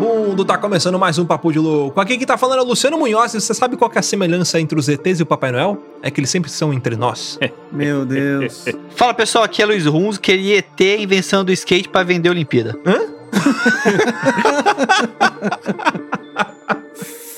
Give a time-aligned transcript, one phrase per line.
[0.00, 2.00] Vagabundo, tá começando mais um Papo de Louco.
[2.00, 3.34] Aqui quem tá falando é o Luciano Munhoz.
[3.34, 5.76] E você sabe qual é a semelhança entre os ETs e o Papai Noel?
[6.02, 7.38] É que eles sempre são entre nós.
[7.70, 8.64] Meu Deus.
[8.96, 12.78] Fala pessoal, aqui é Luiz Runs, queria ET invenção do skate pra vender a Olimpíada.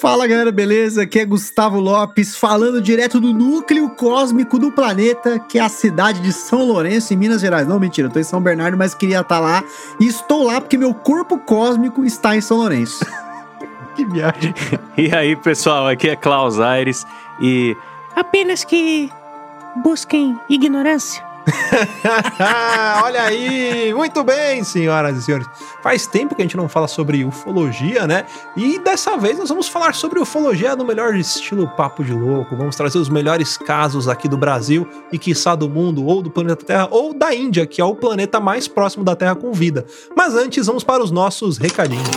[0.03, 1.03] Fala galera, beleza?
[1.03, 6.19] Aqui é Gustavo Lopes falando direto do núcleo cósmico do planeta, que é a cidade
[6.19, 7.69] de São Lourenço, em Minas Gerais.
[7.69, 9.63] Não, mentira, eu tô em São Bernardo, mas queria estar lá.
[10.01, 13.07] E estou lá porque meu corpo cósmico está em São Lourenço.
[13.95, 14.53] que viagem.
[14.99, 17.07] E aí, pessoal, aqui é Klaus Aires
[17.41, 17.77] e
[18.17, 19.09] Apenas que
[19.85, 21.32] busquem ignorância.
[23.03, 25.47] Olha aí, muito bem, senhoras e senhores.
[25.83, 28.25] Faz tempo que a gente não fala sobre ufologia, né?
[28.57, 32.57] E dessa vez nós vamos falar sobre ufologia no melhor estilo papo de louco.
[32.57, 36.65] Vamos trazer os melhores casos aqui do Brasil e quiçá do mundo, ou do planeta
[36.65, 39.85] Terra, ou da Índia, que é o planeta mais próximo da Terra com vida.
[40.17, 42.09] Mas antes, vamos para os nossos recadinhos.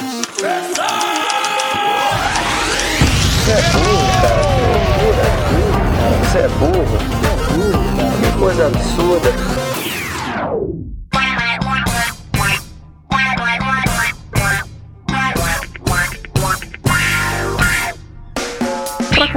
[3.43, 4.45] Você é burro, cara.
[6.35, 6.97] É burro.
[7.31, 7.34] É
[8.71, 9.55] cara.
[9.55, 9.64] Que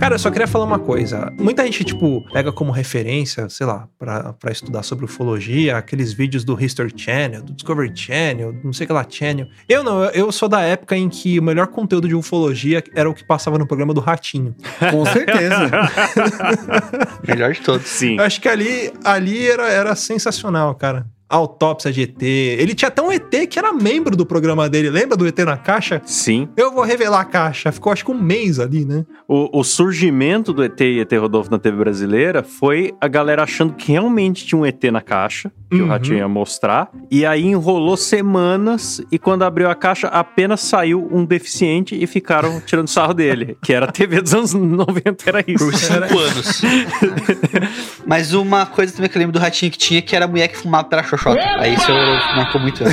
[0.00, 1.30] Cara, eu só queria falar uma coisa.
[1.38, 6.42] Muita gente, tipo, pega como referência, sei lá, pra, pra estudar sobre ufologia, aqueles vídeos
[6.42, 9.46] do History Channel, do Discovery Channel, não sei o que lá, Channel.
[9.68, 13.10] Eu não, eu, eu sou da época em que o melhor conteúdo de ufologia era
[13.10, 14.56] o que passava no programa do Ratinho.
[14.90, 15.70] Com certeza.
[17.28, 17.86] Melhor de todos.
[17.86, 18.16] sim.
[18.16, 21.04] Eu acho que ali, ali era, era sensacional, cara.
[21.30, 22.22] Autópsia de ET.
[22.22, 24.90] Ele tinha até um ET que era membro do programa dele.
[24.90, 26.02] Lembra do ET na caixa?
[26.04, 26.48] Sim.
[26.56, 27.70] Eu vou revelar a caixa.
[27.70, 29.06] Ficou acho que um mês ali, né?
[29.28, 33.74] O, o surgimento do ET e ET Rodolfo na TV brasileira foi a galera achando
[33.74, 35.86] que realmente tinha um ET na caixa, que Uhum.
[35.86, 41.08] o Ratinho ia mostrar, e aí enrolou semanas, e quando abriu a caixa, apenas saiu
[41.12, 45.44] um deficiente e ficaram tirando sarro dele, que era a TV dos anos 90, era
[45.46, 45.64] isso.
[45.64, 46.62] Por cinco anos.
[48.06, 50.48] Mas uma coisa também que eu lembro do ratinho que tinha, que era a mulher
[50.48, 51.40] que fumava pela xoxota.
[51.58, 51.90] Aí isso
[52.36, 52.82] marcou muito.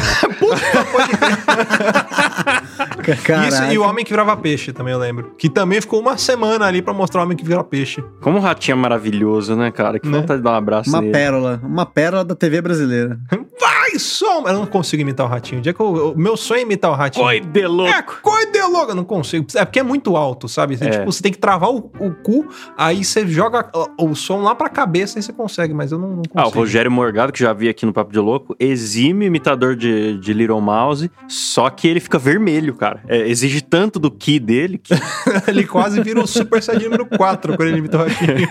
[3.28, 3.48] Né?
[3.48, 5.32] Isso e o Homem que Virava Peixe também eu lembro.
[5.38, 8.04] Que também ficou uma semana ali pra mostrar o Homem que Virava Peixe.
[8.22, 10.00] Como o Ratinho é maravilhoso, né, cara?
[10.00, 10.20] Que Né?
[10.20, 11.14] vontade de dar um abraço Uma nele.
[11.14, 11.62] pérola.
[11.64, 13.20] Uma pérola da TV brasileira.
[13.60, 14.44] Vai, som!
[14.48, 15.60] Eu não consigo imitar o Ratinho.
[15.60, 17.26] O dia que eu, o meu sonho é imitar o Ratinho.
[17.26, 17.92] Oi, de louco!
[17.92, 18.92] É, coide louco!
[18.92, 19.48] Eu não consigo.
[19.56, 20.78] É porque é muito alto, sabe?
[20.78, 20.90] Você, É.
[20.92, 22.46] tipo, você tem que travar o, o cu,
[22.78, 26.10] aí você joga o, o som lá pra cabeça e você consegue, mas eu não,
[26.10, 26.40] não consigo.
[26.40, 30.18] Ah, o Rogério Morgado, que já vi aqui no Papo de Louco, exime imitador de,
[30.20, 33.02] de Little Mouse, só que ele fica vermelho, cara.
[33.08, 34.94] É, exige tanto do Ki dele que.
[35.48, 38.48] ele quase vira o Super Saiyajin número 4 quando ele imita o Ratinho.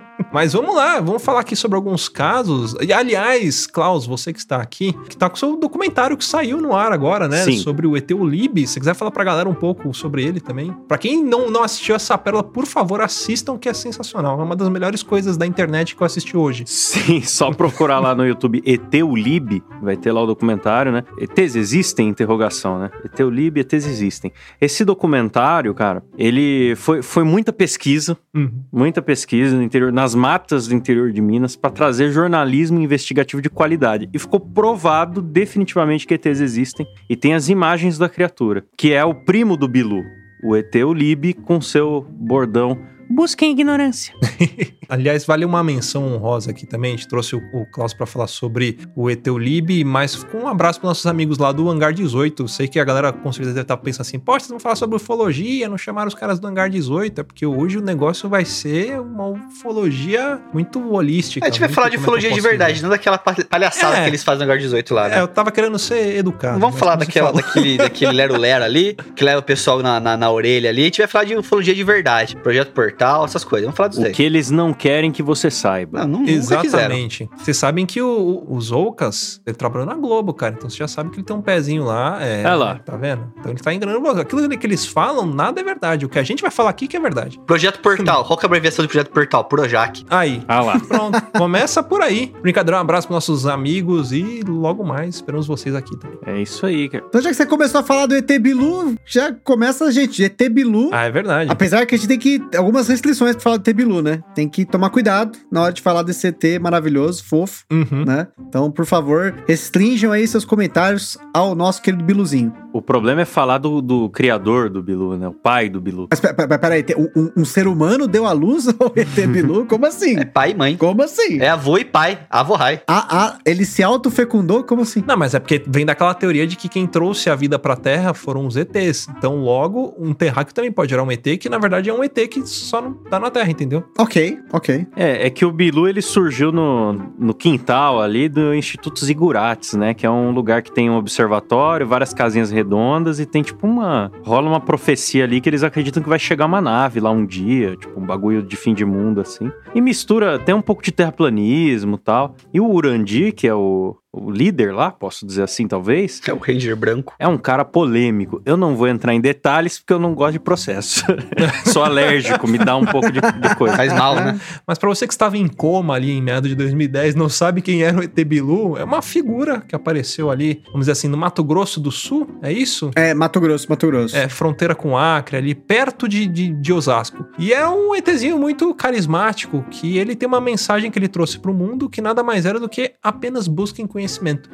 [0.32, 2.74] Mas vamos lá, vamos falar aqui sobre alguns casos.
[2.80, 6.58] E, aliás, Klaus, você que está aqui, que tá com o seu documentário que saiu
[6.60, 7.42] no ar agora, né?
[7.42, 7.58] Sim.
[7.58, 8.58] Sobre o ET Lib.
[8.66, 10.72] Se você quiser falar pra galera um pouco sobre ele também.
[10.86, 14.40] Pra quem não, não assistiu essa pérola, por favor, assistam, que é sensacional.
[14.40, 16.64] É uma das melhores coisas da internet que eu assisti hoje.
[16.66, 21.02] Sim, só procurar lá no YouTube Eteulib, vai ter lá o documentário, né?
[21.18, 22.08] ETs existem?
[22.08, 22.90] Interrogação, né?
[23.04, 24.32] Eteulib, ETs existem.
[24.60, 28.62] Esse documentário, cara, ele foi, foi muita pesquisa, Uhum.
[28.72, 33.48] muita pesquisa no interior, nas matas do interior de Minas, para trazer jornalismo investigativo de
[33.48, 34.06] qualidade.
[34.12, 39.02] E ficou provado definitivamente que ETs existem e tem as imagens da criatura, que é
[39.02, 40.04] o primo do Bilu,
[40.44, 42.78] o ET Ulib com seu bordão
[43.10, 44.14] busquem ignorância.
[44.88, 46.94] Aliás, vale uma menção honrosa aqui também.
[46.94, 50.80] A gente trouxe o, o Klaus pra falar sobre o Eteulib, mas com um abraço
[50.80, 52.48] pros nossos amigos lá do Hangar 18.
[52.48, 54.96] Sei que a galera com certeza deve estar pensando assim: poxa, vocês vão falar sobre
[54.96, 57.20] ufologia, não chamaram os caras do Hangar 18.
[57.20, 61.46] É porque hoje o negócio vai ser uma ufologia muito holística.
[61.46, 62.82] A gente vai falar de é ufologia de verdade, dizer?
[62.84, 64.02] não daquela pa- palhaçada É.
[64.02, 65.18] que eles fazem no lugar 18 lá, né?
[65.18, 66.54] É, eu tava querendo ser educado.
[66.54, 70.30] Não vamos falar daquela, daquele, daquele lero-lero ali, que leva o pessoal na, na, na
[70.32, 70.82] orelha ali.
[70.82, 72.34] A gente vai falar de ufologia de verdade.
[72.36, 73.66] Projeto Portal, essas coisas.
[73.66, 76.06] Vamos falar disso O que eles não querem que você saiba.
[76.06, 76.24] Não.
[76.24, 77.28] Exatamente.
[77.36, 78.06] Vocês sabem que o,
[78.48, 80.54] o- os Ocas, ele trabalhou na Globo, cara.
[80.56, 82.18] Então você já sabe que ele tem um pezinho lá.
[82.22, 82.78] É, É lá.
[82.78, 83.32] Tá vendo?
[83.38, 84.20] Então ele tá enganando você.
[84.20, 86.04] Aquilo que eles falam, nada é verdade.
[86.04, 87.40] O que a gente vai falar aqui que é verdade.
[87.46, 88.24] Projeto Portal.
[88.24, 89.44] Qual que é a abreviação do Projeto Portal?
[89.44, 90.04] Projac.
[90.10, 90.42] Aí.
[90.48, 90.78] Ah lá.
[90.86, 91.20] Pronto.
[91.36, 92.32] Começa por aí.
[92.42, 96.18] Brincadeira, um abraço pros nossos amigos e logo mais esperamos vocês aqui também.
[96.26, 97.04] É isso aí, cara.
[97.08, 100.22] Então, já que você começou a falar do ET Bilu, já começa, gente.
[100.22, 100.90] ET Bilu.
[100.92, 101.50] Ah, é verdade.
[101.50, 102.42] Apesar que a gente tem que.
[102.56, 104.22] Algumas restrições pra falar do ET Bilu, né?
[104.34, 108.04] Tem que tomar cuidado na hora de falar desse ET maravilhoso, fofo, Uhum.
[108.06, 108.28] né?
[108.48, 112.52] Então, por favor, restringam aí seus comentários ao nosso querido Biluzinho.
[112.72, 115.26] O problema é falar do, do criador do Bilu, né?
[115.28, 116.06] O pai do Bilu.
[116.10, 119.66] Mas pe- pe- peraí, um, um- um ser humano deu à luz ao ET Bilu?
[119.66, 120.16] Como assim?
[120.18, 120.76] É pai e mãe.
[120.76, 121.40] Como assim?
[121.40, 122.20] É avô e pai.
[122.30, 122.80] Avô Rai.
[122.86, 124.62] Ah, ah, ele se autofecundou?
[124.64, 125.02] Como assim?
[125.06, 128.14] Não, mas é porque vem daquela teoria de que quem trouxe a vida pra Terra
[128.14, 129.08] foram os ETs.
[129.18, 132.14] Então, logo, um terráqueo também pode gerar um ET, que na verdade é um ET
[132.28, 133.84] que só não tá na Terra, entendeu?
[133.98, 134.86] Ok, ok.
[134.96, 139.94] É, é que o Bilu ele surgiu no, no quintal ali do Instituto Zigurates, né?
[139.94, 144.10] Que é um lugar que tem um observatório, várias casinhas redondas e tem tipo uma.
[144.22, 147.76] rola uma profecia ali que eles acreditam que vai chegar uma nave lá um dia,
[147.76, 149.50] tipo um bagulho de fim de mundo assim.
[149.74, 152.34] E mistura, tem um pouco de terraplanismo e tal.
[152.52, 156.20] E o Urandi, que é o, o líder lá, posso dizer assim talvez.
[156.26, 157.14] É o Ranger branco.
[157.18, 158.42] É um cara polêmico.
[158.44, 161.04] Eu não vou entrar em detalhes porque eu não gosto de processo.
[161.66, 163.76] Sou alérgico, me dá um pouco de, de coisa.
[163.76, 164.40] Faz mal, né?
[164.66, 167.82] Mas pra você que estava em coma ali em meados de 2010, não sabe quem
[167.82, 171.44] era o ET Bilu, é uma figura que apareceu ali, vamos dizer assim, no Mato
[171.44, 172.90] Grosso do Sul, é isso?
[172.96, 174.16] É, Mato Grosso, Mato Grosso.
[174.16, 177.24] É, fronteira com Acre, ali perto de, de, de Osasco.
[177.38, 181.54] E é um ETzinho muito carismático, que ele tem uma mensagem que ele trouxe pro
[181.54, 183.99] mundo que nada mais era do que apenas busquem conhecimento.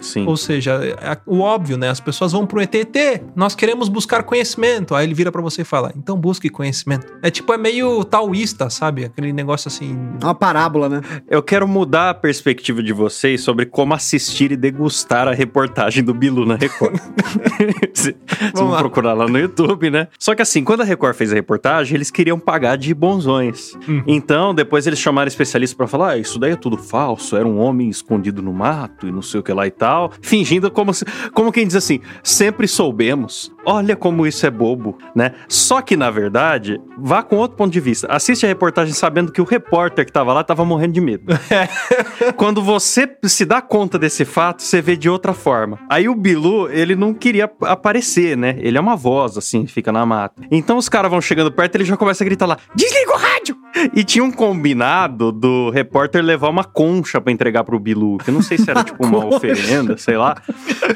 [0.00, 0.26] Sim.
[0.26, 1.88] Ou seja, é o óbvio, né?
[1.88, 4.94] As pessoas vão pro ET, ET, nós queremos buscar conhecimento.
[4.94, 7.06] Aí ele vira pra você e fala, então busque conhecimento.
[7.22, 9.04] É tipo, é meio taoísta, sabe?
[9.04, 9.96] Aquele negócio assim...
[10.22, 11.00] Uma parábola, né?
[11.28, 16.14] Eu quero mudar a perspectiva de vocês sobre como assistir e degustar a reportagem do
[16.14, 16.96] Bilu na Record.
[17.92, 18.14] Vocês
[18.54, 18.78] vão lá.
[18.78, 20.08] procurar lá no YouTube, né?
[20.18, 23.74] Só que assim, quando a Record fez a reportagem, eles queriam pagar de bonzões.
[23.88, 24.02] Uhum.
[24.06, 27.58] Então, depois eles chamaram especialistas pra falar: ah, isso daí é tudo falso, era um
[27.58, 31.04] homem escondido no mato e não sei o que lá e tal, fingindo como, se-
[31.34, 33.52] como quem diz assim: sempre soubemos.
[33.64, 35.32] Olha como isso é bobo, né?
[35.48, 38.06] Só que, na verdade, vá com outro ponto de vista.
[38.10, 41.24] Assiste a reportagem sabendo que o repórter que tava lá tava morrendo de medo.
[42.36, 45.78] Quando você se dá conta desse fato, você vê de outra forma.
[45.90, 48.56] Aí o Bilu, ele não queria ap- aparecer, né?
[48.60, 50.42] Ele é uma voz, assim, fica na mata.
[50.50, 53.18] Então os caras vão chegando perto, ele já começa a gritar lá: desliga o
[53.52, 53.56] rádio!
[53.94, 58.34] E tinha um combinado do repórter levar uma concha pra entregar pro Bilu, que eu
[58.34, 60.36] não sei se era tipo uma oferenda, sei lá.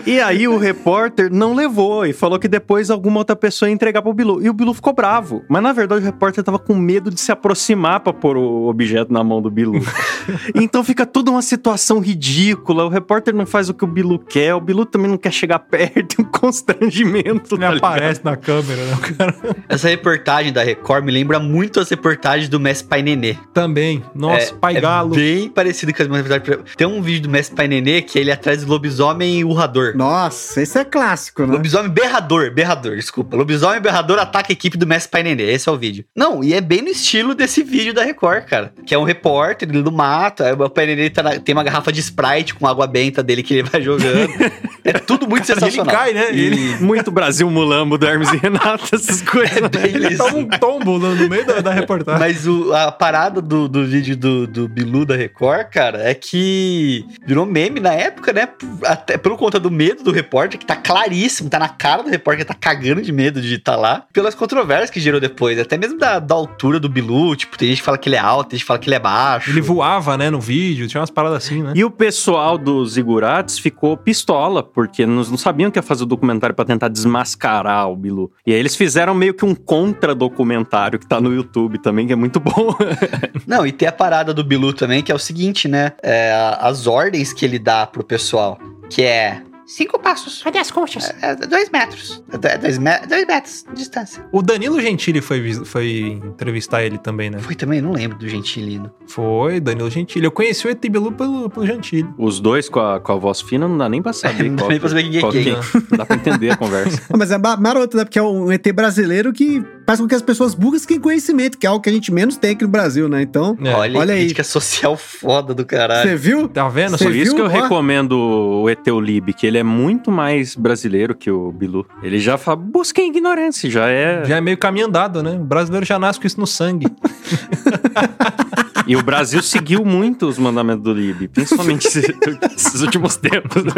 [0.06, 4.02] E aí o repórter não levou e falou que depois alguma outra pessoa ia entregar
[4.02, 4.42] pro Bilu.
[4.42, 5.44] E o Bilu ficou bravo.
[5.48, 9.12] Mas na verdade o repórter tava com medo de se aproximar pra pôr o objeto
[9.12, 9.74] na mão do Bilu.
[10.54, 12.84] então fica toda uma situação ridícula.
[12.84, 15.58] O repórter não faz o que o Bilu quer, o Bilu também não quer chegar
[15.58, 17.54] perto, um constrangimento.
[17.54, 17.76] Ele tá ligado?
[17.76, 18.96] aparece na câmera, né?
[19.16, 19.34] Cara
[19.68, 23.36] Essa reportagem da Record me lembra muito as reportagens do Mestre Pai Nenê.
[23.52, 24.02] também.
[24.14, 25.14] Nossa, pai é galo.
[25.14, 26.76] bem parecido com as minhas reportagens.
[26.76, 29.92] Tem um vídeo do Mestre Pai Nenê que ele é atrás do lobisomem urrador.
[29.96, 31.52] Nossa, esse é clássico, né?
[31.52, 33.36] Lobisomem berrador, berrador, desculpa.
[33.36, 35.52] Lobisomem berrador ataca a equipe do Mestre Pai Nenê.
[35.52, 36.04] Esse é o vídeo.
[36.16, 38.72] Não, e é bem no estilo desse vídeo da Record, cara.
[38.86, 41.64] Que é um repórter, ele do mato, aí o Pai Nenê tá na- tem uma
[41.64, 44.30] garrafa de Sprite com água benta dele que ele vai jogando.
[44.84, 45.94] é tudo muito Ele sensacional.
[45.94, 46.32] cai, né?
[46.32, 49.56] E- Ele Muito Brasil Mulambo do Hermes e Renato, essas coisas.
[49.56, 50.18] É bem ele isso.
[50.18, 52.20] toma um tombo no, no meio da, da reportagem.
[52.20, 57.04] Mas o- a parada do, do vídeo do, do Bilu da Record, cara, é que
[57.26, 58.48] virou meme na época, né?
[58.84, 62.44] Até por conta do medo do repórter, que tá claríssimo, tá na cara do repórter,
[62.46, 65.98] que tá cagando de medo de estar lá, pelas controvérsias que gerou depois, até mesmo
[65.98, 68.56] da, da altura do Bilu, tipo, tem gente que fala que ele é alto, tem
[68.58, 69.50] gente que fala que ele é baixo.
[69.50, 71.72] Ele voava, né, no vídeo, tinha umas paradas assim, né?
[71.74, 76.06] E o pessoal dos Zigurates ficou pistola, porque eles não sabiam que ia fazer o
[76.06, 78.30] documentário pra tentar desmascarar o Bilu.
[78.46, 82.16] E aí eles fizeram meio que um contra-documentário que tá no YouTube também, que é
[82.20, 82.74] muito bom.
[83.46, 85.92] Não, e tem a parada do Bilu também, que é o seguinte, né?
[86.02, 88.58] É, as ordens que ele dá pro pessoal,
[88.88, 90.42] que é cinco passos.
[90.42, 91.14] Cadê as conchas?
[91.22, 92.22] É, dois metros.
[92.42, 94.24] É, dois, me dois metros de distância.
[94.32, 97.38] O Danilo Gentili foi, foi entrevistar ele também, né?
[97.38, 98.90] Foi também, não lembro do Gentilino.
[99.06, 100.24] Foi, Danilo Gentili.
[100.24, 102.08] Eu conheci o ET Bilu pelo, pelo Gentili.
[102.18, 104.50] Os dois com a, com a voz fina não dá nem pra saber.
[104.50, 105.52] Não dá qual nem pra saber quem é quem.
[105.52, 107.02] Não dá pra entender a conversa.
[107.16, 108.04] Mas é ma- maroto, né?
[108.04, 111.70] Porque é um ET brasileiro que faz com que as pessoas busquem conhecimento, que é
[111.70, 113.22] algo que a gente menos tem aqui no Brasil, né?
[113.22, 113.74] Então, É.
[113.74, 114.20] Olha, olha aí.
[114.20, 116.08] crítica social foda do caralho.
[116.08, 116.48] você viu?
[116.48, 116.96] Tá vendo?
[116.96, 117.34] Você Por isso viu?
[117.36, 117.62] que eu Ó.
[117.62, 121.86] recomendo o Eteolib, que ele é muito mais brasileiro que o Bilu.
[122.02, 124.24] Ele já fala, busquem ignorância, já é...
[124.24, 125.32] Já é meio caminho andado, né?
[125.32, 126.86] O brasileiro já nasce com isso no sangue.
[128.90, 133.62] E o Brasil seguiu muito os mandamentos do Lib, principalmente esses- últimos tempos.
[133.64, 133.72] né?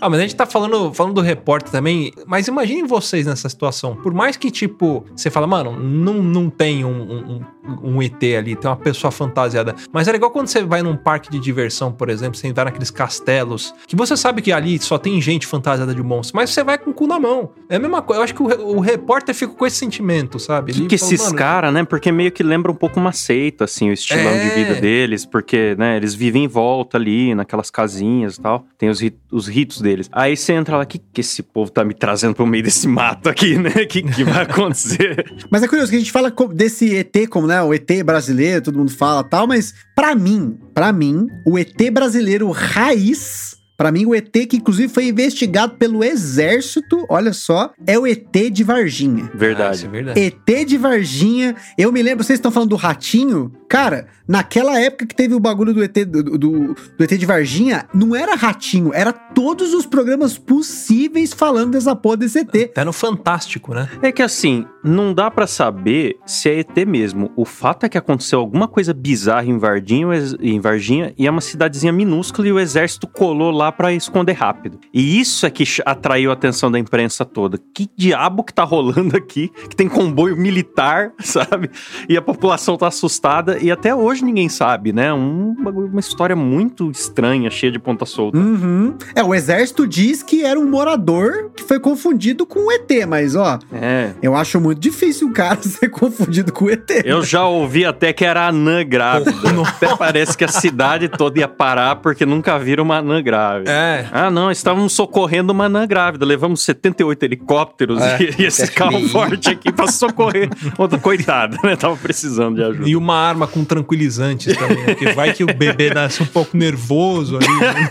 [0.00, 2.12] Ah, mas a gente tá falando, falando do repórter também.
[2.26, 3.96] Mas imaginem vocês nessa situação.
[3.96, 7.40] Por mais que, tipo, você fala, mano, não, não tem um, um,
[7.82, 9.74] um- ET ali, tem uma pessoa fantasiada.
[9.92, 12.90] Mas é igual quando você vai num parque de diversão, por exemplo, você vai naqueles
[12.90, 16.78] castelos, que você sabe que ali só tem gente fantasiada de monstro, mas você vai
[16.78, 17.50] com o cu na mão.
[17.68, 18.20] É a mesma coisa.
[18.20, 20.72] Eu acho que o, o repórter fica com esse sentimento, sabe?
[20.72, 21.84] Que, que fala, esses "Mano, caras, né?
[21.84, 24.48] Porque meio que lembra um pouco uma seita, assim, o estilão É.
[24.48, 28.66] de vida deles, porque, né, eles vivem em volta ali, naquelas casinhas e tal.
[28.78, 30.08] Tem os, rit- os ritos deles.
[30.12, 32.86] Aí você entra lá, o que, que esse povo tá me trazendo pro meio desse
[32.86, 33.70] mato aqui, né?
[33.70, 35.24] O que, que vai acontecer?
[35.50, 38.78] Mas é curioso que a gente fala desse ET como, né, o ET brasileiro, todo
[38.78, 44.14] mundo fala tal, mas pra mim, pra mim, o ET brasileiro raiz, pra mim o
[44.14, 49.24] ET que inclusive foi investigado pelo exército, olha só, é o ET de Varginha.
[49.24, 49.86] Ah, isso Verdade.
[49.86, 50.20] é verdade.
[50.20, 53.52] ET de Varginha, eu me lembro, vocês estão falando do ratinho?
[53.68, 57.86] Cara, naquela época que teve o bagulho do ET, do, do, do ET de Varginha,
[57.94, 62.54] não era ratinho, era todos os programas possíveis falando dessa porra desse ET.
[62.54, 63.88] Até no Fantástico, né?
[64.02, 67.30] É que assim, não dá pra saber se é ET mesmo.
[67.36, 70.06] O fato é que aconteceu alguma coisa bizarra em Varginha,
[70.40, 74.78] em Varginha e é uma cidadezinha minúscula e o exército colou lá pra esconder rápido.
[74.92, 77.58] E isso é que atraiu a atenção da imprensa toda.
[77.74, 79.50] Que diabo que tá rolando aqui?
[79.68, 81.70] Que tem comboio militar, sabe?
[82.08, 85.12] E a população tá assustada e até hoje ninguém sabe, né?
[85.12, 88.38] Um, uma história muito estranha, cheia de ponta solta.
[88.38, 88.94] Uhum.
[89.14, 93.36] É, o exército diz que era um morador que foi confundido com o ET, mas
[93.36, 94.12] ó, É.
[94.22, 96.88] eu acho muito difícil o cara ser confundido com o ET.
[97.04, 99.32] Eu já ouvi até que era anã grávida.
[99.68, 103.42] Até parece que a cidade toda ia parar porque nunca viram uma anã grávida.
[103.66, 104.06] É.
[104.12, 106.24] Ah, não, estávamos socorrendo uma anã grávida.
[106.24, 110.48] Levamos 78 helicópteros É, e, e esse acho carro forte aqui pra socorrer.
[110.78, 111.76] Outra coitada, né?
[111.76, 112.88] Tava precisando de ajuda.
[112.88, 114.94] E uma arma com tranquilizantes também, né?
[114.94, 117.46] Porque vai que o bebê nasce um pouco nervoso ali.
[117.46, 117.88] né?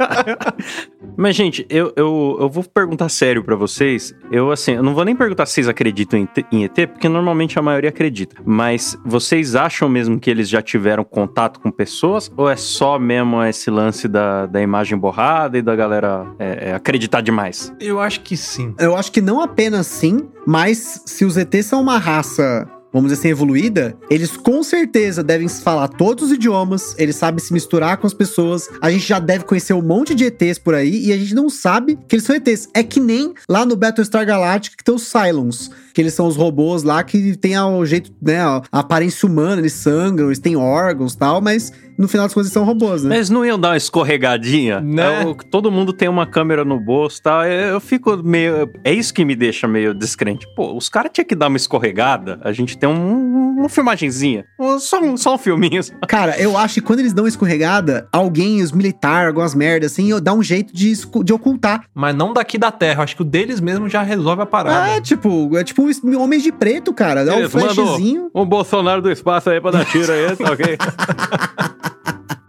[1.16, 4.14] Mas, gente, eu, eu, eu vou perguntar sério pra vocês.
[4.30, 7.58] Eu, assim, eu não vou nem perguntar se vocês acreditam em, em ET, porque normalmente
[7.58, 8.36] a maioria acredita.
[8.44, 12.32] Mas vocês acham mesmo que eles já tiveram contato com pessoas?
[12.36, 16.74] Ou é só mesmo esse lance da, da imagem borrada e da galera é, é,
[16.74, 17.72] acreditar demais?
[17.80, 18.74] Eu acho que sim.
[18.78, 23.20] Eu acho que não apenas sim, mas se os ETs são uma raça, vamos dizer
[23.20, 28.06] assim, evoluída, eles com certeza devem falar todos os idiomas, eles sabem se misturar com
[28.06, 28.68] as pessoas.
[28.80, 31.48] A gente já deve conhecer um monte de ETs por aí e a gente não
[31.48, 32.68] sabe que eles são ETs.
[32.74, 36.36] É que nem lá no Battlestar Galactica que tem os Cylons, que eles são os
[36.36, 41.14] robôs lá que tem o jeito, né, a aparência humana, eles sangram, eles têm órgãos
[41.14, 43.16] e tal, mas no final das contas são robôs, né?
[43.16, 44.80] Mas não iam dar uma escorregadinha?
[44.80, 45.22] Né?
[45.22, 47.44] É todo mundo tem uma câmera no bolso e tal.
[47.44, 48.70] Eu eu fico meio.
[48.84, 50.46] É isso que me deixa meio descrente.
[50.56, 52.38] Pô, os caras tinham que dar uma escorregada.
[52.42, 54.44] A gente tem um- uma filmagenzinha.
[54.58, 55.80] Um- Só um, só um filminho.
[56.08, 60.10] Cara, eu acho que quando eles dão uma escorregada, alguém, os militares, algumas merdas assim,
[60.20, 60.92] dá um jeito de,
[61.24, 61.84] de ocultar.
[61.94, 63.00] Mas não daqui da Terra.
[63.00, 64.82] Eu acho que o deles mesmo já resolve a parada.
[64.84, 67.24] Ah, é tipo, é tipo um homens de preto, cara.
[67.24, 68.30] Dá um flashzinho.
[68.34, 70.78] Um Bolsonaro do espaço aí pra dar tiro aí, tá ok?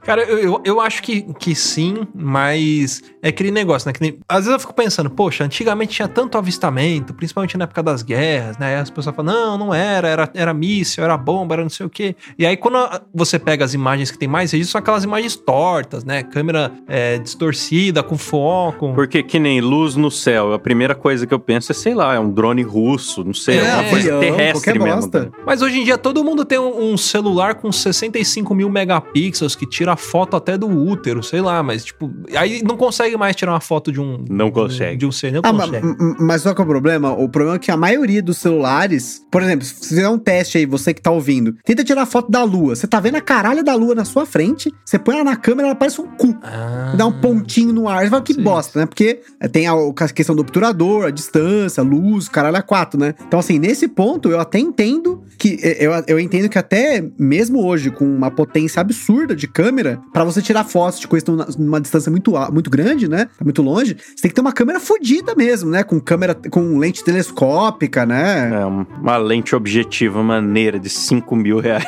[0.03, 3.93] Cara, eu, eu, eu acho que, que sim, mas é aquele negócio, né?
[3.93, 7.83] Que nem- às vezes eu fico pensando, poxa, antigamente tinha tanto avistamento, principalmente na época
[7.83, 8.67] das guerras, né?
[8.67, 11.85] Aí as pessoas falam, não, não era, era, era míssil, era bomba, era não sei
[11.85, 12.15] o quê.
[12.37, 15.35] E aí quando a- você pega as imagens que tem mais registro, são aquelas imagens
[15.35, 16.23] tortas, né?
[16.23, 18.93] Câmera é, distorcida, com foco.
[18.95, 20.53] Porque que nem luz no céu.
[20.53, 23.59] A primeira coisa que eu penso é, sei lá, é um drone russo, não sei,
[23.59, 25.09] É, alguma coisa avião, terrestre mesmo.
[25.13, 25.29] né?
[25.45, 29.65] Mas hoje em dia todo mundo tem um, um celular com 65 mil megapixels que
[29.67, 33.59] tira foto até do útero, sei lá, mas tipo, aí não consegue mais tirar uma
[33.59, 34.23] foto de um.
[34.29, 34.97] Não consegue.
[34.97, 35.85] De um ser, não Ah, consegue.
[36.19, 37.11] mas qual que é o problema?
[37.13, 40.57] O problema é que a maioria dos celulares, por exemplo, se você fizer um teste
[40.57, 42.75] aí, você que tá ouvindo, tenta tirar foto da lua.
[42.75, 45.69] Você tá vendo a caralho da lua na sua frente, você põe ela na câmera,
[45.69, 46.35] ela parece um cu.
[46.43, 46.93] Ah.
[46.97, 48.03] Dá um pontinho no ar.
[48.03, 48.43] Você fala, que Sim.
[48.43, 48.85] bosta, né?
[48.85, 49.19] Porque
[49.51, 53.13] tem a, a questão do obturador, a distância, a luz, caralho, a quatro, né?
[53.27, 55.57] Então, assim, nesse ponto, eu até entendo que.
[55.79, 60.23] Eu, eu entendo que até mesmo hoje, com uma potência absurda de câmera, câmera, pra
[60.23, 63.27] você tirar fotos de coisas que estão numa distância muito, muito grande, né?
[63.43, 65.83] Muito longe, você tem que ter uma câmera fodida mesmo, né?
[65.83, 68.51] Com câmera, com lente telescópica, né?
[68.53, 71.81] É, uma lente objetiva maneira de 5 mil reais.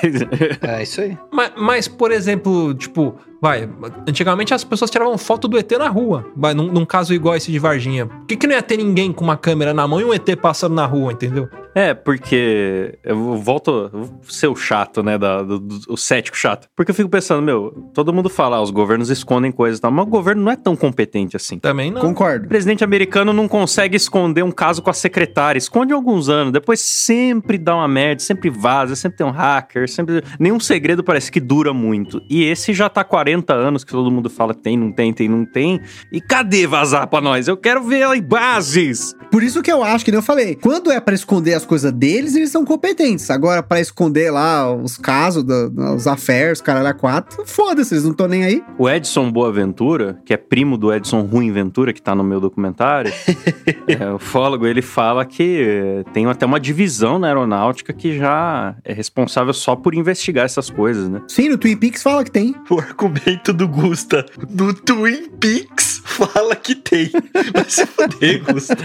[0.61, 1.17] É isso aí.
[1.31, 3.69] Mas, mas, por exemplo, tipo, vai,
[4.07, 6.25] antigamente as pessoas tiravam foto do ET na rua.
[6.33, 8.05] Vai, num, num caso igual esse de Varginha.
[8.05, 10.25] Por que, que não ia ter ninguém com uma câmera na mão e um ET
[10.41, 11.49] passando na rua, entendeu?
[11.75, 15.17] É, porque eu volto vou ser o chato, né?
[15.17, 16.67] Da, do, do- o cético chato.
[16.75, 19.91] Porque eu fico pensando, meu, todo mundo fala, ah, os governos escondem coisas e tal,
[19.91, 21.57] mas o governo não é tão competente assim.
[21.57, 21.99] Também não.
[22.01, 22.47] O Concordo.
[22.47, 25.57] presidente americano não consegue esconder um caso com a secretária.
[25.57, 30.23] Esconde alguns anos, depois sempre dá uma merda, sempre vaza, sempre tem um hacker, sempre.
[30.39, 32.21] Nenhum segredo parece que dura muito.
[32.29, 35.45] E esse já tá 40 anos que todo mundo fala tem, não tem, tem, não
[35.45, 35.79] tem.
[36.11, 37.47] E cadê vazar pra nós?
[37.47, 39.15] Eu quero ver aí bases.
[39.31, 41.91] Por isso que eu acho que nem eu falei, quando é pra esconder as coisas
[41.91, 43.29] deles, eles são competentes.
[43.31, 48.11] Agora, pra esconder lá os casos, da- os affairs, caralho, a quatro, foda-se, eles não
[48.11, 48.63] estão nem aí.
[48.77, 53.11] O Edson Boaventura, que é primo do Edson Ruim Ventura, que tá no meu documentário,
[53.87, 58.75] é, o fólogo, ele fala que eh, tem até uma divisão na aeronáutica que já
[58.83, 61.21] é responsável só por investigar essas coisas, né?
[61.27, 62.53] Sim, no Twin Peaks fala que tem.
[62.69, 62.75] O
[63.23, 67.09] argumento do Gusta do Twin Peaks fala que tem.
[67.53, 68.75] Vai se fuder, Gusta.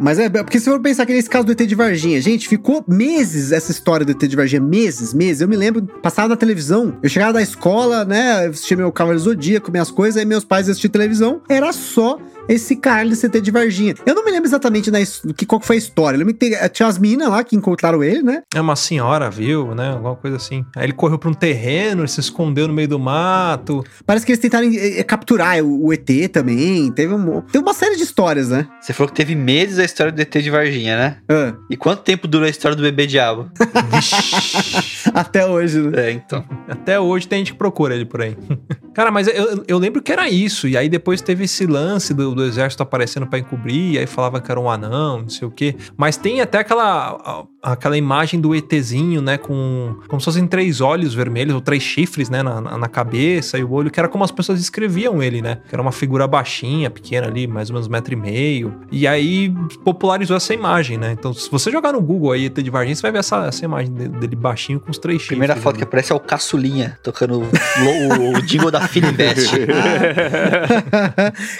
[0.00, 2.84] Mas é, porque se for pensar que nesse caso do ET de Varginha, gente, ficou
[2.86, 5.40] meses essa história do ET de Varginha, meses, meses.
[5.40, 9.72] Eu me lembro, passava na televisão, eu chegava da escola, né, assistia meu Cavaleiro Zodíaco,
[9.72, 12.16] minhas coisas, aí meus pais assistiam televisão, era só
[12.48, 13.94] esse cara desse ET de Varginha.
[14.06, 16.16] Eu não me lembro exatamente na, do que, qual foi a história.
[16.16, 18.42] Eu lembro que tem- tinha as minas lá que encontraram ele, né?
[18.54, 19.90] É uma senhora, viu, né?
[19.92, 20.64] Alguma coisa assim.
[20.76, 23.84] Aí ele correu pra um terreno, ele se escondeu no meio do mato.
[24.06, 26.90] Parece que eles tentaram eh, capturar o, o ET também.
[26.92, 28.66] Teve, um, teve uma série de histórias, né?
[28.80, 31.16] Você falou que teve meses a história do ET de Varginha, né?
[31.28, 33.50] Ah, E quanto tempo durou a história do bebê diabo?
[35.14, 36.08] até hoje, né?
[36.08, 36.44] É, então.
[36.68, 38.36] Até hoje tem gente que procura ele por aí.
[38.94, 40.66] Cara, mas eu, eu lembro que era isso.
[40.66, 43.92] E aí depois teve esse lance do, do exército aparecendo pra encobrir.
[43.94, 45.76] E aí falava que era um anão, não sei o quê.
[45.96, 49.36] Mas tem até aquela, aquela imagem do ETzinho, né?
[49.36, 52.42] Com como se fossem três olhos vermelhos ou três chifres, né?
[52.42, 55.58] Na, na- cabeça e o olho, que era como as pessoas descreviam ele, né?
[55.68, 58.74] Que era uma figura baixinha, pequena ali, mais ou menos um metro e meio.
[58.90, 59.52] E aí
[59.84, 61.12] popularizou essa imagem, né?
[61.12, 63.64] Então, se você jogar no Google aí, ET de Varginha, você vai ver essa, essa
[63.64, 65.28] imagem dele, baixinho com os três A chifres.
[65.38, 65.88] primeira foto que ali.
[65.88, 69.52] aparece é o Caçulinha, tocando o, o, o jingle da Fininvest.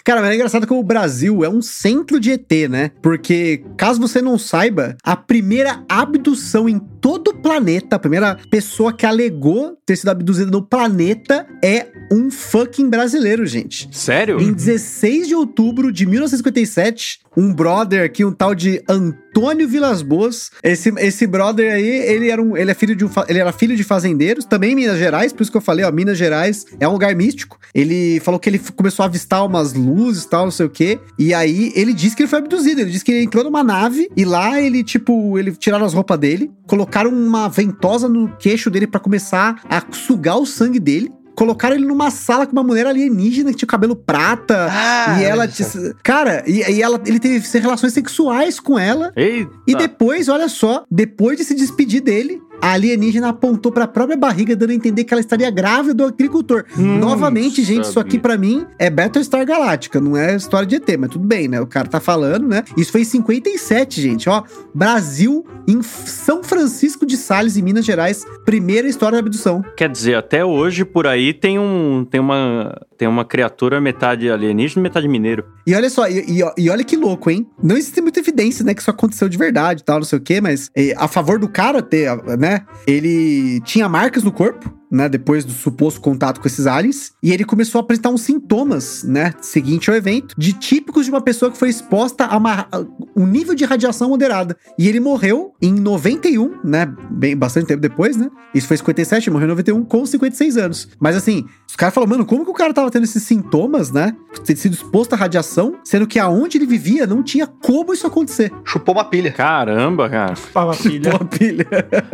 [0.04, 2.90] Cara, mas é engraçado que o Brasil é um centro de ET, né?
[3.00, 8.92] Porque, caso você não saiba, a primeira abdução em todo o planeta, a primeira pessoa
[8.92, 13.88] que alegou ter sido abduzida no planeta é um fucking brasileiro, gente.
[13.92, 14.40] Sério?
[14.40, 20.50] Em 16 de outubro de 1957, um brother aqui, um tal de Antônio Vilas Boas.
[20.62, 23.76] Esse, esse brother aí, ele era, um, ele, é filho de um, ele era filho
[23.76, 26.88] de fazendeiros, também em Minas Gerais, por isso que eu falei, ó, Minas Gerais é
[26.88, 27.58] um lugar místico.
[27.74, 30.98] Ele falou que ele começou a avistar umas luzes e tal, não sei o quê.
[31.18, 32.80] E aí ele disse que ele foi abduzido.
[32.80, 36.18] Ele disse que ele entrou numa nave e lá ele, tipo, ele tiraram as roupas
[36.18, 36.50] dele,
[36.88, 41.12] colocaram uma ventosa no queixo dele pra começar a sugar o sangue dele.
[41.36, 44.66] Colocaram ele numa sala com uma mulher alienígena que tinha o cabelo prata.
[44.70, 45.46] Ah, e ela.
[45.46, 49.12] disse- Cara, e, e ela, ele teve relações sexuais com ela.
[49.14, 49.52] Eita.
[49.66, 54.54] E depois, olha só, depois de se despedir dele, a alienígena apontou pra própria barriga,
[54.56, 56.64] dando a entender que ela estaria grávida do agricultor.
[56.76, 60.88] Hum, Novamente, gente, isso aqui pra mim é Battlestar Galáctica, não é história de ET,
[60.98, 61.60] mas tudo bem, né?
[61.60, 62.62] O cara tá falando, né?
[62.76, 64.42] Isso foi em 57, gente, ó.
[64.74, 69.62] Brasil, em São Francisco de Sales, em Minas Gerais, primeira história da abdução.
[69.76, 74.82] Quer dizer, até hoje por aí tem um tem uma tem uma criatura metade alienígena,
[74.82, 75.44] metade mineiro.
[75.64, 77.46] E olha só, e, e- e olha que louco, hein?
[77.62, 80.22] Não existe muita evidência, né, que isso aconteceu de verdade e tal, não sei o
[80.22, 82.47] quê, mas eh, a favor do cara ter, né,
[82.86, 87.44] ele tinha marcas no corpo, né, depois do suposto contato com esses aliens, e ele
[87.44, 91.58] começou a apresentar uns sintomas, né, seguinte ao evento, de típicos de uma pessoa que
[91.58, 92.84] foi exposta a, uma- a
[93.16, 94.56] um nível de radiação moderada.
[94.78, 99.24] E ele morreu em 91, né, bem, bastante tempo depois, né, isso foi em 57,
[99.28, 100.88] ele morreu em 91 com 56 anos.
[100.98, 104.14] Mas assim, os caras falam, mano, como que o cara tava tendo esses sintomas, né,
[104.44, 108.52] ter sido exposto à radiação, sendo que aonde ele vivia não tinha como isso acontecer.
[108.64, 109.32] Chupou uma pilha.
[109.32, 110.36] Caramba, cara.
[110.36, 111.10] Fala, filha.
[111.18, 111.66] Pô, pilha.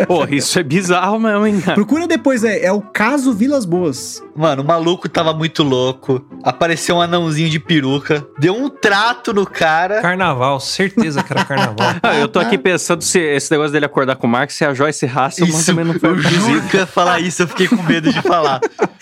[0.07, 1.75] Porra, isso é bizarro mesmo, hein, cara.
[1.75, 4.23] Procura depois, é, é o caso Vilas Boas.
[4.35, 6.27] Mano, o maluco tava muito louco.
[6.43, 8.27] Apareceu um anãozinho de peruca.
[8.39, 10.01] Deu um trato no cara.
[10.01, 11.75] Carnaval, certeza que era carnaval.
[12.03, 14.73] Ah, eu tô aqui pensando se esse negócio dele acordar com o Marx, se a
[14.73, 17.69] Joyce Hasselman Isso, também não foi eu juro que eu ia falar isso, eu fiquei
[17.69, 18.61] com medo de falar.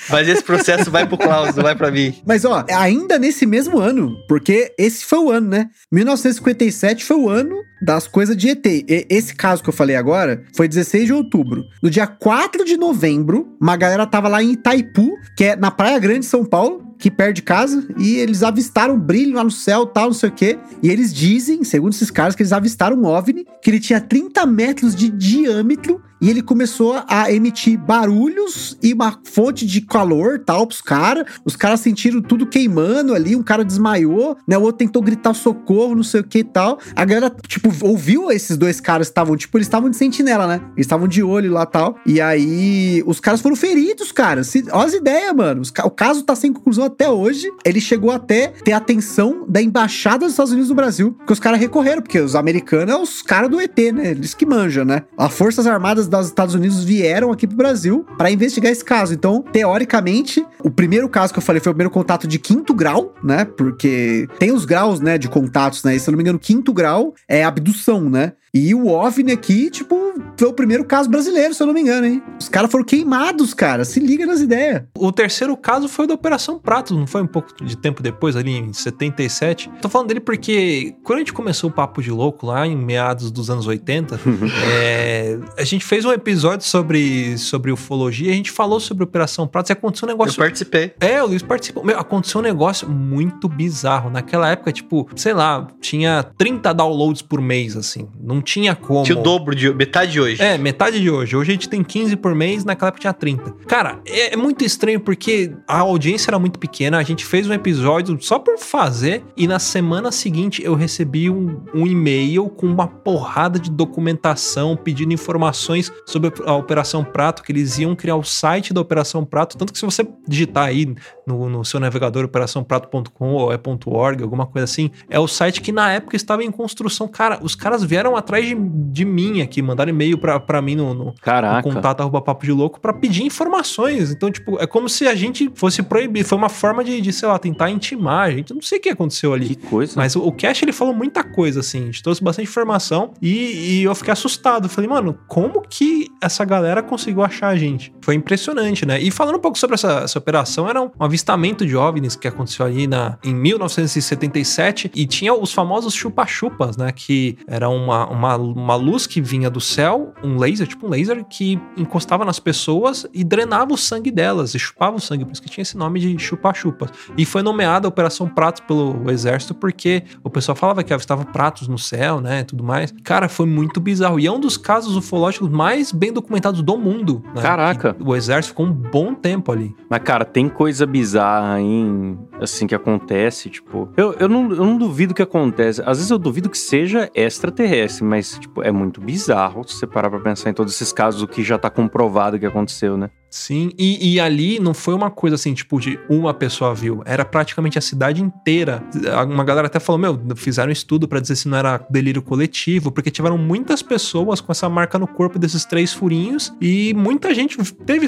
[0.09, 2.15] Mas esse processo vai pro Klaus, não vai pra mim.
[2.27, 5.69] Mas ó, ainda nesse mesmo ano, porque esse foi o ano, né?
[5.91, 8.65] 1957 foi o ano das coisas de ET.
[8.67, 11.67] E- esse caso que eu falei agora foi 16 de outubro.
[11.83, 15.99] No dia 4 de novembro, uma galera tava lá em Itaipu, que é na Praia
[15.99, 19.51] Grande de São Paulo, que perto de casa, e eles avistaram um brilho lá no
[19.51, 20.57] céu, tal, não sei o quê.
[20.81, 24.47] E eles dizem, segundo esses caras, que eles avistaram um OVNI, que ele tinha 30
[24.47, 30.69] metros de diâmetro e ele começou a emitir barulhos e uma fonte de calor, tal,
[30.69, 31.25] pros caras.
[31.45, 34.57] Os caras sentiram tudo queimando ali, um cara desmaiou, né?
[34.57, 36.79] O outro tentou gritar socorro, não sei o que e tal.
[36.95, 40.61] A galera, tipo, ouviu esses dois caras que estavam, tipo, eles estavam de sentinela, né?
[40.77, 41.99] Eles estavam de olho lá tal.
[42.07, 44.45] E aí, os caras foram feridos, cara.
[44.45, 45.63] Se, olha as ideias, mano.
[45.85, 47.51] O caso tá sem conclusão até hoje.
[47.65, 51.59] Ele chegou até ter atenção da embaixada dos Estados Unidos no Brasil, porque os caras
[51.59, 54.11] recorreram, porque os americanos é os caras do ET, né?
[54.11, 55.03] Eles que manjam, né?
[55.17, 59.15] As Forças Armadas dos Estados Unidos vieram aqui pro Brasil pra investigar esse caso.
[59.15, 63.15] Então, teoricamente, o primeiro caso que eu falei foi o primeiro contato de quinto grau,
[63.23, 63.45] né?
[63.45, 65.97] Porque tem os graus, né, de contatos, né?
[65.97, 68.33] E, se eu não me engano, quinto grau é abdução, né?
[68.55, 69.97] E o OVNI aqui, tipo,
[70.37, 72.23] foi o primeiro caso brasileiro, se eu não me engano, hein?
[72.39, 73.83] Os caras foram queimados, cara.
[73.83, 74.83] Se liga nas ideias.
[74.95, 78.37] O terceiro caso foi o da Operação Prato, não foi um pouco de tempo depois,
[78.37, 79.71] ali em 77.
[79.81, 83.31] Tô falando dele porque quando a gente começou o Papo de Louco, lá em meados
[83.31, 84.21] dos anos 80,
[84.71, 89.47] é, a gente fez um episódio sobre, sobre ufologia, a gente falou sobre a Operação
[89.47, 90.93] Prato e aconteceu um Eu negócio participei.
[91.01, 91.83] É, o Luiz participou.
[91.83, 94.11] Meu, aconteceu um negócio muito bizarro.
[94.11, 98.07] Naquela época, tipo, sei lá, tinha 30 downloads por mês, assim.
[98.21, 99.05] Não tinha como.
[99.05, 100.43] Tinha o dobro de metade de hoje.
[100.43, 101.37] É, metade de hoje.
[101.37, 103.53] Hoje a gente tem 15 por mês, naquela época tinha 30.
[103.67, 106.99] Cara, é, é muito estranho porque a audiência era muito pequena.
[106.99, 111.61] A gente fez um episódio só por fazer e na semana seguinte eu recebi um,
[111.75, 117.79] um e-mail com uma porrada de documentação pedindo informações sobre a Operação Prato, que eles
[117.79, 119.57] iam criar o site da Operação Prato.
[119.57, 120.95] Tanto que se você digitar aí
[121.27, 125.73] no, no seu navegador operaçãoprato.com ou é .org, alguma coisa assim, é o site que
[125.73, 127.09] na época estava em construção.
[127.09, 130.95] Cara, os caras vieram atrás de, de mim aqui, mandaram e-mail pra, pra mim no,
[130.95, 131.69] no, Caraca.
[131.69, 134.11] no contato arroba papo de louco pra pedir informações.
[134.11, 136.25] Então, tipo, é como se a gente fosse proibir.
[136.25, 138.55] Foi uma forma de, de sei lá, tentar intimar a gente.
[138.55, 139.55] Não sei o que aconteceu ali.
[139.55, 139.95] Que coisa.
[139.97, 141.83] Mas o, o Cash, ele falou muita coisa, assim.
[141.83, 144.69] A gente trouxe bastante informação e, e eu fiquei assustado.
[144.69, 147.93] Falei, mano, como que essa galera conseguiu achar a gente?
[148.01, 149.01] Foi impressionante, né?
[149.01, 152.29] E falando um pouco sobre essa, essa operação, era um, um avistamento de OVNIs que
[152.29, 156.93] aconteceu ali na, em 1977 e tinha os famosos chupa-chupas, né?
[156.93, 161.25] Que era uma, uma, uma luz que vinha do céu, um laser, tipo um laser,
[161.25, 165.43] que encostava nas pessoas e drenava o sangue delas, e chupava o sangue, por isso
[165.43, 166.91] que tinha esse nome de chupa-chupas.
[167.17, 171.69] E foi nomeada a Operação Pratos pelo exército porque o pessoal falava que avistava pratos
[171.69, 172.93] no céu, né, e tudo mais.
[173.03, 174.19] Cara, foi muito bizarro.
[174.19, 177.23] E é um dos casos ufológicos mais bem documentados do mundo.
[177.35, 177.43] né?
[177.43, 177.97] Caraca.
[177.99, 179.75] E o exército ficou um bom tempo ali.
[179.89, 183.89] Mas, cara, tem coisa bizarra em, assim, que acontece, tipo...
[183.97, 185.81] Eu, eu, não, eu não duvido que acontece.
[185.83, 190.11] Às vezes eu duvido que seja extraterrestre, mas, tipo, é muito bizarro se você parar
[190.11, 193.11] pra pensar em todos esses casos, o que já tá comprovado que aconteceu, né?
[193.33, 197.03] Sim, e, e ali não foi uma coisa assim, tipo, de uma pessoa viu.
[197.07, 198.85] Era praticamente a cidade inteira.
[199.27, 202.93] Uma galera até falou, meu, fizeram um estudo pra dizer se não era delírio coletivo,
[202.93, 207.57] porque tiveram muitas pessoas com essa marca no corpo desses três furinhos e muita gente
[207.87, 208.07] teve,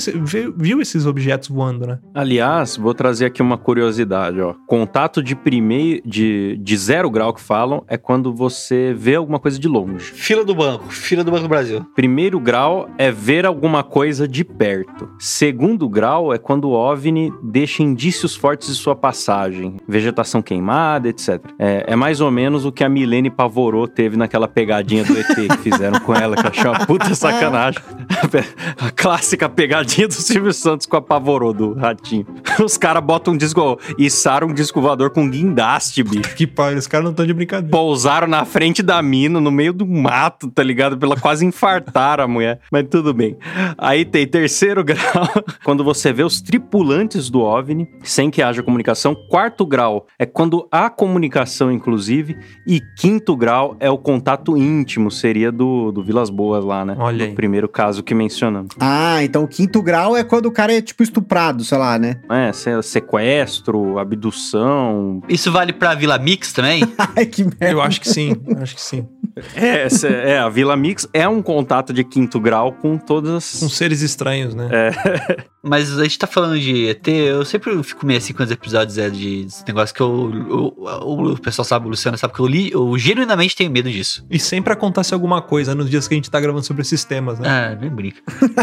[0.56, 1.98] viu esses objetos voando, né?
[2.14, 4.54] Aliás, vou trazer aqui uma curiosidade, ó.
[4.66, 9.58] Contato de primeiro, de, de zero grau que falam é quando você vê alguma coisa
[9.58, 10.04] de longe.
[10.04, 10.92] Fila do banco.
[10.92, 11.86] Fila do Banco do Brasil.
[11.94, 15.13] Primeiro grau é ver alguma coisa de perto.
[15.18, 21.40] Segundo grau é quando o OVNI deixa indícios fortes de sua passagem, vegetação queimada, etc.
[21.58, 25.26] É, é mais ou menos o que a Milene Pavorô teve naquela pegadinha do ET
[25.26, 27.80] que fizeram com ela, que achei uma puta sacanagem.
[28.78, 32.26] A clássica pegadinha do Silvio Santos com a Pavorô do ratinho.
[32.62, 36.34] Os caras botam um disco, içaram um disco voador com guindaste, bicho.
[36.34, 37.70] Que pai, os caras não estão de brincadeira.
[37.70, 40.96] Pousaram na frente da mina, no meio do mato, tá ligado?
[40.96, 42.60] Pela quase infartaram a mulher.
[42.70, 43.36] Mas tudo bem.
[43.78, 45.03] Aí tem terceiro grau,
[45.64, 49.14] quando você vê os tripulantes do OVNI, sem que haja comunicação.
[49.14, 52.36] Quarto grau é quando há comunicação, inclusive.
[52.66, 56.96] E quinto grau é o contato íntimo, seria do, do Vilas Boas lá, né?
[56.98, 57.32] Olha aí.
[57.34, 58.70] primeiro caso que mencionamos.
[58.80, 62.16] Ah, então o quinto grau é quando o cara é, tipo, estuprado, sei lá, né?
[62.30, 65.22] É, se- sequestro, abdução.
[65.28, 66.82] Isso vale pra Vila Mix também?
[67.16, 67.70] Ai, que merda.
[67.70, 69.06] Eu acho que sim, eu acho que sim.
[69.56, 69.86] É,
[70.30, 74.54] é, a Vila Mix é um contato de quinto grau com todas Com seres estranhos,
[74.54, 74.68] né?
[75.66, 78.98] Mas a gente tá falando de ET, eu sempre fico meio assim com os episódios
[78.98, 82.46] é, de negócio que eu, eu- o, o pessoal sabe, o Luciano sabe que eu
[82.46, 84.26] li, eu genuinamente tenho medo disso.
[84.30, 87.38] E sempre acontece alguma coisa nos dias que a gente tá gravando sobre esses temas,
[87.38, 87.48] né?
[87.48, 88.20] Ah, nem brinca.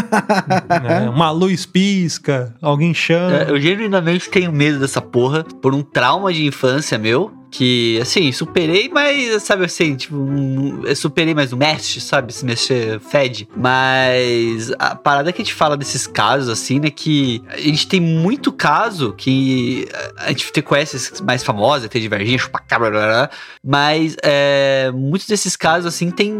[1.04, 3.36] É, uma luz pisca, alguém chama.
[3.38, 7.32] É, eu genuinamente tenho medo dessa porra por um trauma de infância meu.
[7.52, 12.32] Que, assim, superei, mas, sabe assim, tipo, um, eu superei, mas não mexe, sabe?
[12.32, 13.46] Se mexer, fede.
[13.54, 16.88] Mas a parada que a gente fala desses casos, assim, né?
[16.90, 19.86] Que a gente tem muito caso que
[20.16, 23.30] a gente te conhece esses mais famosos, tem de Varginha, chupacabra, blá, blá,
[23.62, 26.34] mas é, muitos desses casos, assim, tem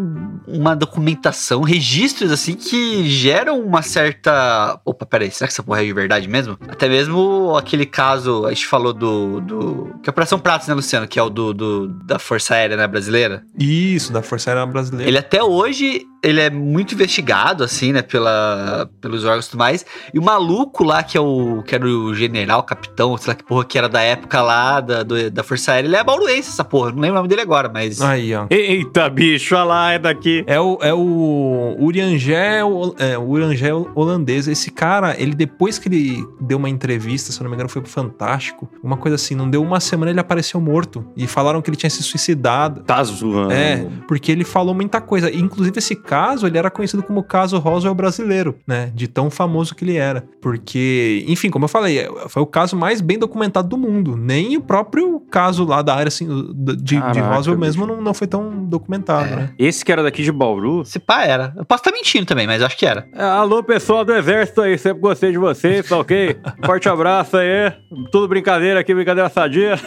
[0.48, 4.80] uma documentação, registros, assim, que geram uma certa.
[4.84, 6.58] Opa, peraí, será que essa porra é de verdade mesmo?
[6.68, 9.40] Até mesmo aquele caso, a gente falou do.
[9.40, 11.01] do que é Operação Pratos, né, Luciano?
[11.06, 13.44] Que é o do, do da Força Aérea né, Brasileira.
[13.58, 15.08] Isso, da Força Aérea Brasileira.
[15.08, 19.84] Ele até hoje, ele é muito investigado, assim, né, pela, pelos órgãos e tudo mais.
[20.14, 23.44] E o maluco lá, que é o que era o general, capitão, sei lá que
[23.44, 26.64] porra, que era da época lá da, do- da Força Aérea, ele é bauruense, essa
[26.64, 26.90] porra.
[26.92, 28.00] Não lembro o nome dele agora, mas.
[28.00, 28.46] Aí, ó.
[28.50, 30.44] Eita, bicho, olha lá, é daqui.
[30.46, 34.48] É o, é o Uriangel, é, o Uriangel holandês.
[34.48, 37.82] Esse cara, ele depois que ele deu uma entrevista, se eu não me engano, foi
[37.82, 41.04] pro Fantástico, uma coisa assim, não deu uma semana ele apareceu morto.
[41.16, 42.82] E falaram que ele tinha se suicidado.
[42.82, 43.52] Tá zoando.
[43.52, 45.30] É, porque ele falou muita coisa.
[45.34, 48.90] Inclusive, esse caso, ele era conhecido como o caso Roswell brasileiro, né?
[48.94, 50.24] De tão famoso que ele era.
[50.40, 54.16] Porque, enfim, como eu falei, é, foi o caso mais bem documentado do mundo.
[54.16, 58.14] Nem o próprio caso lá da área, assim, de, de Caraca, Roswell mesmo não, não
[58.14, 59.36] foi tão documentado, É.
[59.36, 59.50] né?
[59.58, 60.84] Esse que era daqui de Bauru.
[60.84, 61.52] Se pá, era.
[61.56, 63.06] Eu posso estar mentindo também, mas acho que era.
[63.14, 66.36] É, Alô, pessoal do exército aí, sempre gostei de vocês, tá ok?
[66.64, 67.72] Forte abraço aí.
[68.10, 69.76] Tudo brincadeira aqui, brincadeira sadia.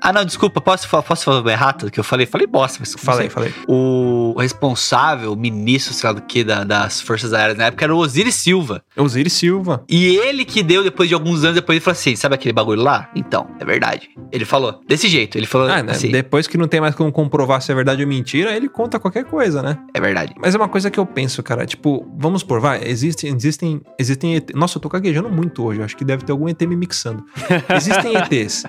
[0.00, 2.26] Ah, não, desculpa, posso, posso falar errado do que eu falei?
[2.26, 3.52] Falei bosta, mas Falei, falei.
[3.66, 7.94] O responsável, o ministro, sei lá do que, da- das Forças Aéreas na época era
[7.94, 8.82] o Osiris Silva.
[8.96, 9.84] Osiris Silva.
[9.88, 12.82] E ele que deu, depois de alguns anos depois, ele falou assim: sabe aquele bagulho
[12.82, 13.10] lá?
[13.14, 14.10] Então, é verdade.
[14.32, 15.36] Ele falou desse jeito.
[15.38, 15.92] Ele falou Ah, né?
[15.92, 18.98] assim: Depois que não tem mais como comprovar se é verdade ou mentira, ele conta
[18.98, 19.78] qualquer coisa, né?
[19.94, 20.34] é verdade.
[20.38, 21.64] Mas é uma coisa que eu penso, cara.
[21.66, 24.50] Tipo, vamos por, vai, existem, existem, existem ET.
[24.54, 25.82] Nossa, eu tô gaguejando muito hoje.
[25.82, 27.24] Acho que deve ter algum ET me mixando.
[27.74, 28.64] Existem ETs.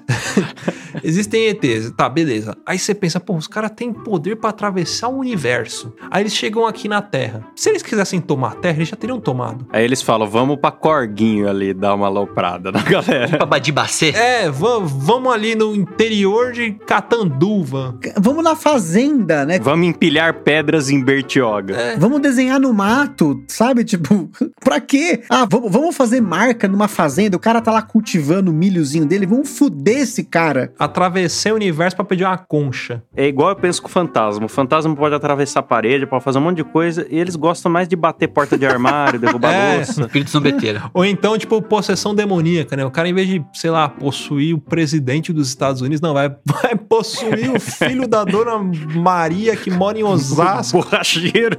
[1.03, 1.91] existem ETs.
[1.91, 2.55] Tá, beleza.
[2.65, 5.93] Aí você pensa, pô, os caras têm poder pra atravessar o universo.
[6.09, 7.41] Aí eles chegam aqui na Terra.
[7.55, 9.65] Se eles quisessem tomar a Terra, eles já teriam tomado.
[9.71, 13.37] Aí eles falam, vamos pra Corguinho ali dar uma aloprada na galera.
[13.37, 14.09] Pra Badibacê?
[14.09, 16.71] É, va- vamos ali no interior de
[17.19, 17.97] Catanduva.
[18.19, 19.59] Vamos na fazenda, né?
[19.59, 21.75] Vamos empilhar pedras em Bertioga.
[21.75, 21.95] É.
[21.97, 23.83] Vamos desenhar no mato, sabe?
[23.83, 24.29] Tipo,
[24.63, 25.21] pra quê?
[25.29, 27.37] Ah, vamos, vamos fazer marca numa fazenda.
[27.37, 29.25] O cara tá lá cultivando o milhozinho dele.
[29.25, 30.73] Vamos fuder esse cara.
[30.77, 33.03] Atravessei o universo pra pedir uma concha.
[33.15, 34.45] É igual eu penso com o fantasma.
[34.45, 37.71] O fantasma pode atravessar a parede, pode fazer um monte de coisa, e eles gostam
[37.71, 39.75] mais de bater porta de armário, derrubar É.
[39.77, 40.01] louça.
[40.01, 40.81] Espírito zombeteiro.
[40.91, 42.83] Ou então, tipo, possessão demoníaca, né?
[42.83, 46.29] O cara, em vez de, sei lá, possuir o presidente dos Estados Unidos, não, vai,
[46.43, 48.57] vai possuir o filho da dona
[48.95, 50.79] Maria que mora em Osasco.
[50.81, 51.57] Borracheiro.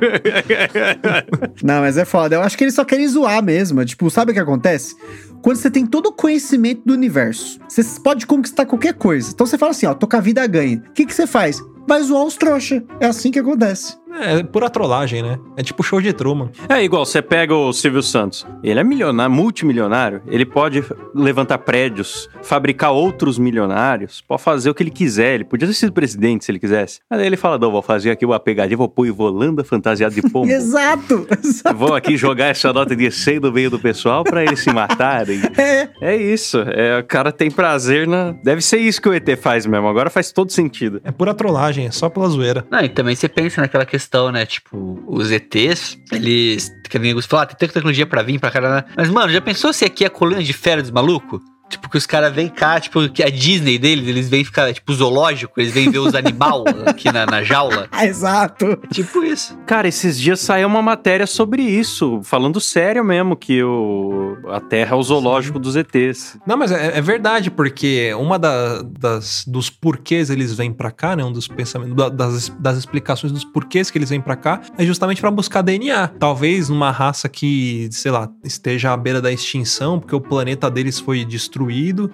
[1.62, 2.34] Não, mas é foda.
[2.34, 3.84] Eu acho que eles só querem zoar mesmo.
[3.84, 4.96] Tipo, sabe o que acontece?
[5.42, 9.30] Quando você tem todo o conhecimento do universo, você pode conquistar qualquer coisa.
[9.32, 10.82] Então você fala assim, ó, tô com a vida ganha.
[10.88, 11.62] O que, que você faz?
[11.86, 12.82] Vai zoar os trouxa.
[13.00, 13.96] É assim que acontece.
[14.20, 15.38] É, pura trollagem, né?
[15.56, 16.50] É tipo show de Truman.
[16.68, 18.46] É igual, você pega o Silvio Santos.
[18.62, 20.22] Ele é milionário, multimilionário.
[20.26, 20.82] Ele pode
[21.14, 25.34] levantar prédios, fabricar outros milionários, pode fazer o que ele quiser.
[25.34, 27.00] Ele podia ter sido presidente se ele quisesse.
[27.10, 30.22] Mas aí ele fala: não, vou fazer aqui uma pegadinha, vou pôr Ivolanda fantasiado de
[30.22, 30.48] pombo.
[30.50, 31.26] Exato.
[31.42, 31.76] exato.
[31.76, 35.40] Vou aqui jogar essa nota de 100 no meio do pessoal pra eles se matarem.
[35.58, 35.88] É.
[36.00, 36.58] É isso.
[36.58, 38.32] É, o cara tem prazer na.
[38.42, 39.88] Deve ser isso que o ET faz mesmo.
[39.88, 41.00] Agora faz todo sentido.
[41.02, 42.66] É pura trollagem, é só pela zoeira.
[42.70, 44.46] Não, e também você pensa naquela questão, né?
[44.46, 46.70] Tipo, os ETs, eles.
[46.88, 48.86] Que nem falar, ah, tem tecnologia pra vir pra caramba.
[48.96, 51.40] Mas, mano, já pensou se aqui é a colônia de férias dos malucos?
[51.68, 54.92] Tipo, que os caras vêm cá, tipo, que a Disney deles, eles vêm ficar, tipo,
[54.94, 57.88] zoológico, eles vêm ver os animal aqui na, na jaula.
[58.02, 58.78] Exato.
[58.92, 59.56] Tipo isso.
[59.66, 64.36] Cara, esses dias saiu uma matéria sobre isso, falando sério mesmo, que o...
[64.48, 66.38] a Terra é o zoológico dos ETs.
[66.46, 71.16] Não, mas é, é verdade, porque uma da- das, dos porquês eles vêm pra cá,
[71.16, 71.24] né?
[71.24, 74.84] Um dos pensamentos, da- das, das explicações dos porquês que eles vêm pra cá é
[74.86, 76.08] justamente pra buscar DNA.
[76.18, 81.00] Talvez numa raça que, sei lá, esteja à beira da extinção, porque o planeta deles
[81.00, 81.55] foi destruído,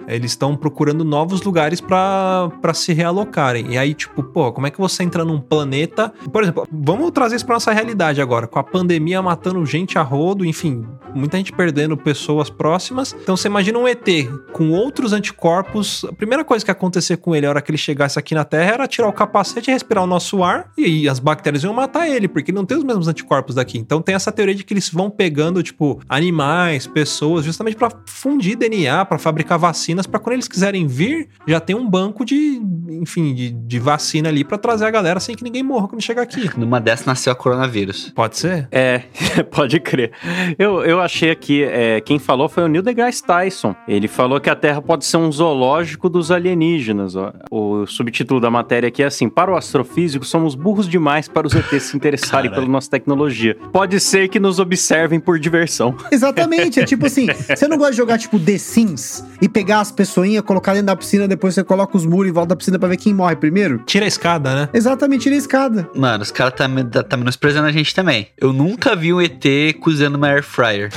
[0.07, 3.72] eles estão procurando novos lugares pra se realocarem.
[3.72, 6.12] E aí, tipo, pô, como é que você entra num planeta.
[6.33, 10.02] Por exemplo, vamos trazer isso pra nossa realidade agora, com a pandemia matando gente a
[10.02, 13.14] rodo, enfim, muita gente perdendo pessoas próximas.
[13.22, 14.07] Então você imagina um ET
[14.52, 16.05] com outros anticorpos.
[16.05, 18.44] A primeira coisa que ia acontecer com ele, a hora que ele chegasse aqui na
[18.44, 22.28] Terra, era tirar o capacete, respirar o nosso ar e as bactérias iam matar ele,
[22.28, 23.78] porque ele não tem os mesmos anticorpos daqui.
[23.78, 28.57] Então tem essa teoria de que eles vão pegando, tipo, animais, pessoas, justamente pra fundir
[28.57, 33.35] DNA, pra fabricar vacinas pra quando eles quiserem vir, já tem um banco de, enfim,
[33.35, 36.51] de, de vacina ali pra trazer a galera sem que ninguém morra quando chegar aqui.
[36.59, 38.12] Numa dessas nasceu a coronavírus.
[38.14, 38.68] Pode ser?
[38.71, 39.05] É,
[39.51, 40.12] pode crer.
[40.59, 43.75] Eu, eu achei aqui, é, quem falou foi o Neil deGrasse Tyson.
[43.88, 47.16] Ele falou que a Terra pode ser um zoológico dos alienígenas.
[47.16, 47.33] ó.
[47.51, 51.55] O subtítulo da matéria aqui é assim: Para o astrofísico, somos burros demais para os
[51.55, 53.57] ETs se interessarem pela nossa tecnologia.
[53.73, 55.97] Pode ser que nos observem por diversão.
[56.11, 59.91] Exatamente, é tipo assim, você não gosta de jogar tipo The Sims e pegar as
[59.91, 62.89] pessoinhas, colocar dentro da piscina, depois você coloca os muros em volta da piscina pra
[62.89, 63.79] ver quem morre primeiro?
[63.87, 64.69] Tira a escada, né?
[64.73, 65.89] Exatamente, tira a escada.
[65.95, 68.29] Mano, os caras tá, me- tá menosprezando a gente também.
[68.39, 69.45] Eu nunca vi um ET
[69.81, 70.91] cozinhando uma air fryer.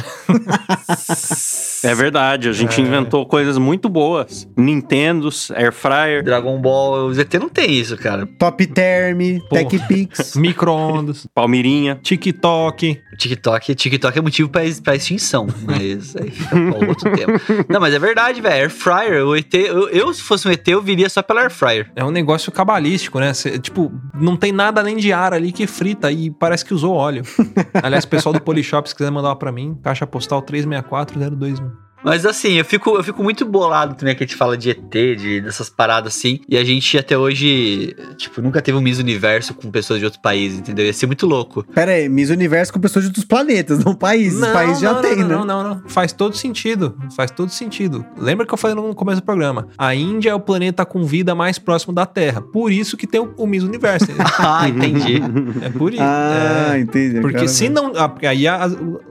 [1.83, 4.47] É verdade, a gente inventou coisas muito boas.
[4.57, 6.23] Nintendos, Air Fryer.
[6.23, 8.25] Dragon Ball, os ET não tem isso, cara.
[8.39, 9.55] Top Term, Pô.
[9.55, 10.35] TechPix.
[10.37, 11.99] Micro-ondas, Palmirinha.
[12.01, 12.99] TikTok.
[13.17, 17.39] TikTok, TikTok é motivo pra, pra extinção, mas aí fica outro tema.
[17.69, 18.55] Não, mas é verdade, velho.
[18.55, 21.51] Air fryer, o ET, eu, eu, se fosse um ET, eu viria só pela air
[21.51, 21.91] fryer.
[21.95, 23.33] É um negócio cabalístico, né?
[23.33, 26.93] Cê, tipo, não tem nada além de ar ali que frita e parece que usou
[26.93, 27.23] óleo.
[27.83, 31.84] Aliás, o pessoal do Polishop, se quiser mandar uma pra mim, caixa postal 364021.
[32.05, 34.89] Mas assim, eu fico, eu fico muito bolado também que a gente fala de ET,
[34.91, 36.39] de, dessas paradas assim.
[36.47, 40.21] E a gente até hoje, tipo, nunca teve um Miss Universo com pessoas de outros
[40.21, 40.85] países, entendeu?
[40.85, 41.63] Ia ser muito louco.
[41.73, 44.39] Pera aí, Miss Universo com pessoas de outros planetas, não países.
[44.39, 45.35] país já não, tem, não, né?
[45.35, 45.89] Não, não, não.
[45.89, 46.95] Faz todo sentido.
[47.15, 48.05] Faz todo sentido.
[48.17, 49.67] Lembra que eu falei no começo do programa?
[49.77, 52.39] A Índia é o planeta com vida mais próximo da Terra.
[52.41, 54.05] Por isso que tem o, o Miss Universo.
[54.39, 55.19] ah, entendi.
[55.63, 56.03] é por isso.
[56.03, 56.79] Ah, É.
[56.79, 57.19] entendi.
[57.19, 57.91] Porque Cara, se não.
[57.95, 58.67] ah, aí a-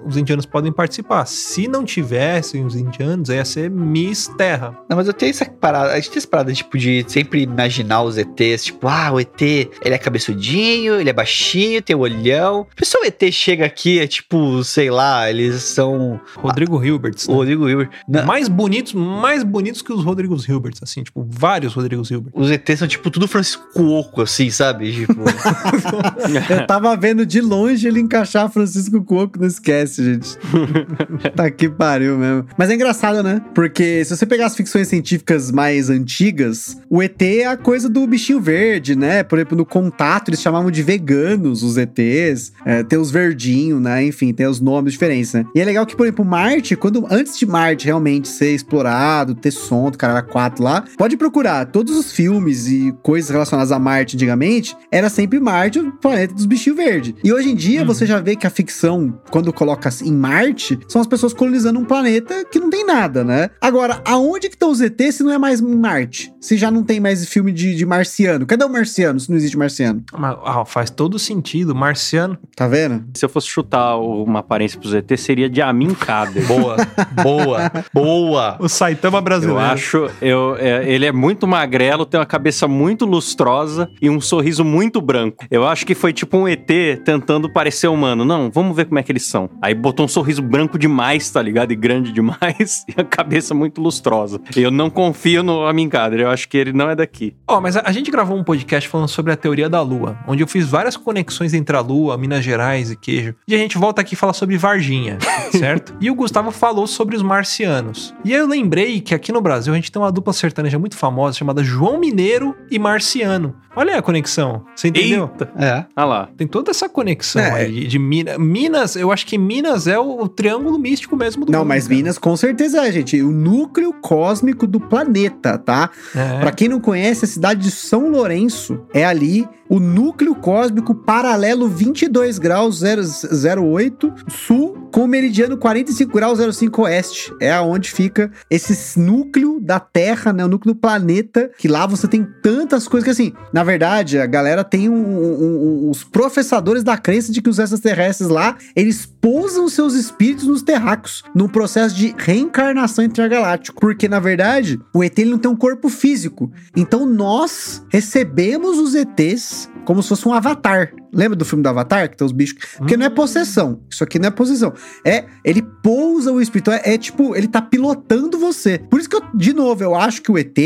[0.07, 1.25] os indianos podem participar.
[1.27, 4.77] Se não tivessem os indianos, aí ia ser Miss Terra.
[4.89, 8.03] Não, mas eu tenho essa parada, a gente tem essa parada, tipo, de sempre imaginar
[8.03, 12.67] os ETs, tipo, ah, o ET, ele é cabeçudinho, ele é baixinho, tem o olhão.
[12.71, 17.27] A pessoa o ET chega aqui, é tipo, sei lá, eles são Rodrigo Hilberts.
[17.27, 17.37] o né?
[17.37, 17.91] Rodrigo Hilbert.
[18.09, 22.41] Não, Mais bonitos, mais bonitos que os Rodrigos Hilberts, assim, tipo, vários Rodrigos Hilberts.
[22.41, 24.93] Os ETs são, tipo, tudo Francisco Oco, assim, sabe?
[24.93, 25.25] Tipo,
[26.51, 30.39] Eu tava vendo de longe ele encaixar Francisco Cuoco, não esquece, gente.
[31.35, 32.47] tá que pariu mesmo.
[32.57, 33.41] Mas é engraçado, né?
[33.55, 38.07] Porque se você pegar as ficções científicas mais antigas, o ET é a coisa do
[38.07, 39.23] bichinho verde, né?
[39.23, 42.53] Por exemplo, no Contato eles chamavam de veganos os ETs.
[42.65, 44.05] É, tem os verdinhos, né?
[44.05, 45.45] Enfim, tem os nomes diferentes, né?
[45.55, 49.51] E é legal que, por exemplo, Marte, quando antes de Marte realmente ser explorado, ter
[49.51, 54.17] som do cara 4 lá, pode procurar todos os filmes e coisas relacionadas a Marte
[54.17, 57.15] antigamente, era sempre Marte, o planeta dos bichinhos verdes.
[57.23, 61.01] E hoje em dia você já vê que a ficção, quando coloca em Marte, são
[61.01, 63.51] as pessoas colonizando um planeta que não tem nada, né?
[63.61, 66.33] Agora, aonde que estão os ETs se não é mais Marte?
[66.41, 68.47] Se já não tem mais filme de, de marciano?
[68.47, 70.05] Cadê o marciano se não existe marciano?
[70.17, 71.75] Mas, ah, faz todo sentido.
[71.75, 72.39] Marciano.
[72.55, 73.07] Tá vendo?
[73.15, 76.47] Se eu fosse chutar uma aparência pros ET, seria de Amin Kader.
[76.47, 76.77] boa,
[77.25, 78.57] boa, boa.
[78.61, 79.59] O Saitama Eu brasileiro.
[79.59, 84.65] acho, eu, é, ele é muito magrelo, tem uma cabeça muito lustrosa e um sorriso
[84.65, 85.45] muito branco.
[85.51, 86.71] Eu acho que foi tipo um ET
[87.05, 88.25] tentando parecer humano.
[88.25, 89.51] Não, vamos ver como é que eles são.
[89.61, 91.73] Aí botou um sorriso branco demais, tá ligado?
[91.73, 94.41] E grande demais e a cabeça muito lustrosa.
[94.57, 97.35] Eu não confio no Amin Kader, eu acho que ele não é daqui.
[97.49, 100.43] Ó, mas a, a gente gravou um podcast falando sobre a teoria da Lua, onde
[100.43, 103.35] eu fiz várias conexões entre a Lua, Minas Gerais e queijo.
[103.47, 105.19] E a gente volta aqui e fala sobre Varginha,
[105.53, 105.95] certo?
[106.01, 108.15] E o Gustavo falou sobre os marcianos.
[108.25, 110.97] E aí eu lembrei que aqui no Brasil a gente tem uma dupla sertaneja muito
[110.97, 113.55] famosa chamada João Mineiro e Marciano.
[113.77, 114.65] Olha aí a conexão.
[114.75, 115.29] Você entendeu?
[115.33, 115.53] Eita.
[115.59, 115.85] É.
[115.97, 116.29] Ah lá.
[116.37, 117.51] Tem toda essa conexão É.
[117.65, 118.39] aí de, de Minas.
[118.39, 121.85] Minas, eu acho que Minas é o, o triângulo místico mesmo do Não, mundo, mas
[121.89, 121.97] cara.
[121.97, 123.21] Minas com certeza é, gente.
[123.23, 125.91] O núcleo cósmico do planeta, tá?
[126.15, 126.41] É.
[126.41, 131.69] Pra quem não conhece, a cidade de São Lourenço é ali o núcleo cósmico paralelo
[131.69, 137.35] 22 graus 008 sul com o meridiano 45 graus 05 oeste.
[137.41, 140.45] É aonde fica esse núcleo da Terra, né?
[140.45, 144.27] O núcleo do planeta, que lá você tem tantas coisas que assim, na verdade, a
[144.27, 149.05] galera tem um- um- um- os professadores da crença de que os extraterrestres lá, eles
[149.05, 153.81] pousam seus espíritos nos terráqueos, num processo de reencarnação intergaláctico.
[153.81, 156.53] Porque, na verdade, o ET não tem um corpo físico.
[156.77, 159.74] Então, nós recebemos os ETs Thanks.
[159.85, 160.93] Como se fosse um avatar.
[161.15, 162.11] Lembra do filme do Avatar?
[162.11, 162.59] Que tem os bichos.
[162.77, 163.81] Porque não é possessão.
[163.89, 164.73] Isso aqui não é possessão.
[165.05, 166.73] É, ele pousa o espírito.
[166.73, 168.79] É, é tipo, ele tá pilotando você.
[168.79, 170.59] Por isso que eu, de novo, eu acho que o ET,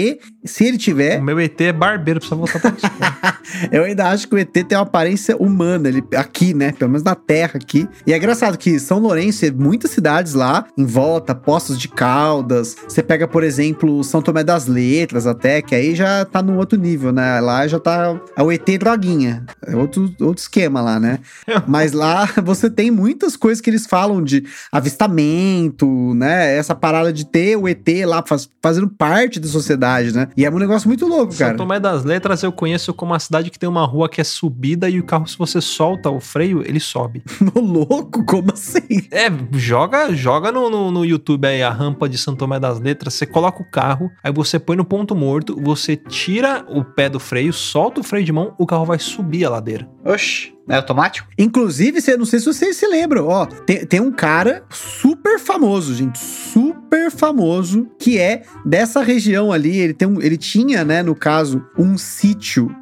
[0.45, 2.87] se ele tiver, O meu ET é barbeiro, precisa voltar pra isso.
[3.71, 6.73] eu ainda acho que o ET tem uma aparência humana, ele, aqui, né?
[6.73, 7.87] Pelo menos na Terra aqui.
[8.07, 12.75] E é engraçado que São Lourenço, tem muitas cidades lá, em volta, Poços de Caldas.
[12.89, 16.79] Você pega, por exemplo, São Tomé das Letras até, que aí já tá num outro
[16.79, 17.39] nível, né?
[17.41, 19.08] Lá já tá é o ET droguinha.
[19.09, 19.45] Bombinha.
[19.67, 21.19] É outro, outro esquema lá, né?
[21.67, 26.57] Mas lá você tem muitas coisas que eles falam de avistamento, né?
[26.57, 30.29] Essa parada de ter o ET lá faz- fazendo parte da sociedade, né?
[30.37, 31.57] E é um negócio muito louco, São cara.
[31.59, 34.89] Tomé das Letras eu conheço como uma cidade que tem uma rua que é subida
[34.89, 37.23] e o carro, se você solta o freio, ele sobe.
[37.55, 39.07] Ô, louco, como assim?
[39.11, 43.15] É, joga, joga no, no, no YouTube aí a rampa de São Tomé das Letras,
[43.15, 47.21] você coloca o carro, aí você põe no ponto morto, você tira o pé do
[47.21, 49.89] freio, solta o freio de mão, o carro vai subir a ladeira.
[50.05, 51.29] Oxi, é automático?
[51.39, 56.19] Inclusive, não sei se vocês se lembram, ó, tem, tem um cara super famoso, gente,
[56.19, 61.63] super famoso, que é dessa região ali, ele, tem um, ele tinha, né, no caso,
[61.79, 62.75] um sítio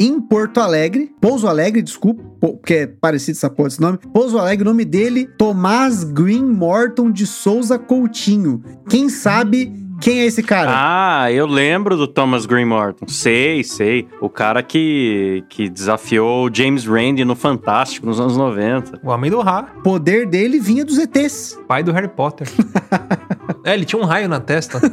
[0.00, 4.38] em Porto Alegre, Pouso Alegre, desculpa, po- porque é parecido essa porra desse nome, Pouso
[4.38, 8.62] Alegre, o nome dele, Tomás Green Morton de Souza Coutinho.
[8.88, 10.70] Quem sabe quem é esse cara?
[10.74, 13.06] Ah, eu lembro do Thomas Green Morton.
[13.08, 14.08] Sei, sei.
[14.20, 19.00] O cara que, que desafiou o James Randi no Fantástico nos anos 90.
[19.02, 21.58] O Homem do Ra, O poder dele vinha dos ETs.
[21.68, 22.48] pai do Harry Potter.
[23.64, 24.80] é, ele tinha um raio na testa.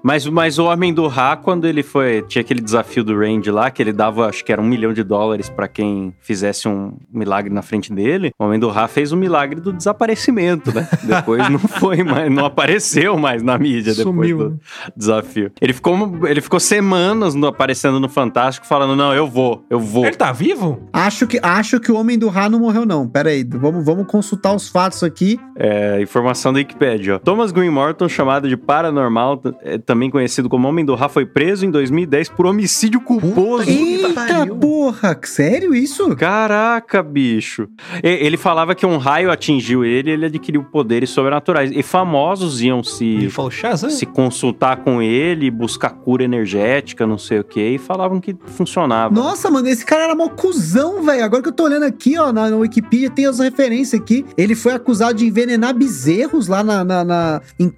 [0.00, 2.22] Mas, mas o Homem do Ra, quando ele foi.
[2.22, 5.02] Tinha aquele desafio do Randy lá, que ele dava, acho que era um milhão de
[5.02, 8.30] dólares pra quem fizesse um milagre na frente dele.
[8.38, 10.88] O Homem do Ra fez o milagre do desaparecimento, né?
[11.02, 14.56] Depois não foi mais, não apareceu mais na mídia depois Sumiu, do né?
[14.96, 15.50] desafio.
[15.60, 20.06] Ele ficou, ele ficou semanas no- aparecendo no Fantástico falando: não, eu vou, eu vou.
[20.06, 20.88] Ele tá vivo?
[20.92, 23.06] Acho que, acho que o Homem do Ra não morreu, não.
[23.06, 25.38] Pera aí, vamos, vamos consultar os fatos aqui.
[25.56, 27.16] É, informação da Wikipedia.
[27.16, 27.18] ó.
[27.18, 31.64] Thomas Green Morton, chamado de paranormal, é, também conhecido como Homem do Ra, foi preso
[31.66, 33.68] em 2010 por homicídio culposo.
[33.68, 36.14] Eita porra, sério isso?
[36.16, 37.68] Caraca, bicho.
[38.02, 41.70] E- Ele falava que um raio atingiu ele e ele adquiriu poderes sobrenaturais.
[41.72, 43.28] E famosos iam se,
[43.90, 49.14] se consultar com ele, buscar cura energética, não sei o que, e falavam que funcionava.
[49.14, 51.24] Nossa, mano, esse cara era mó cuzão, velho.
[51.24, 54.24] Agora que eu tô olhando aqui, ó, na, na Wikipedia, tem as referências aqui.
[54.36, 57.70] Ele foi acusado de envenenar bezerros lá na, na- na- em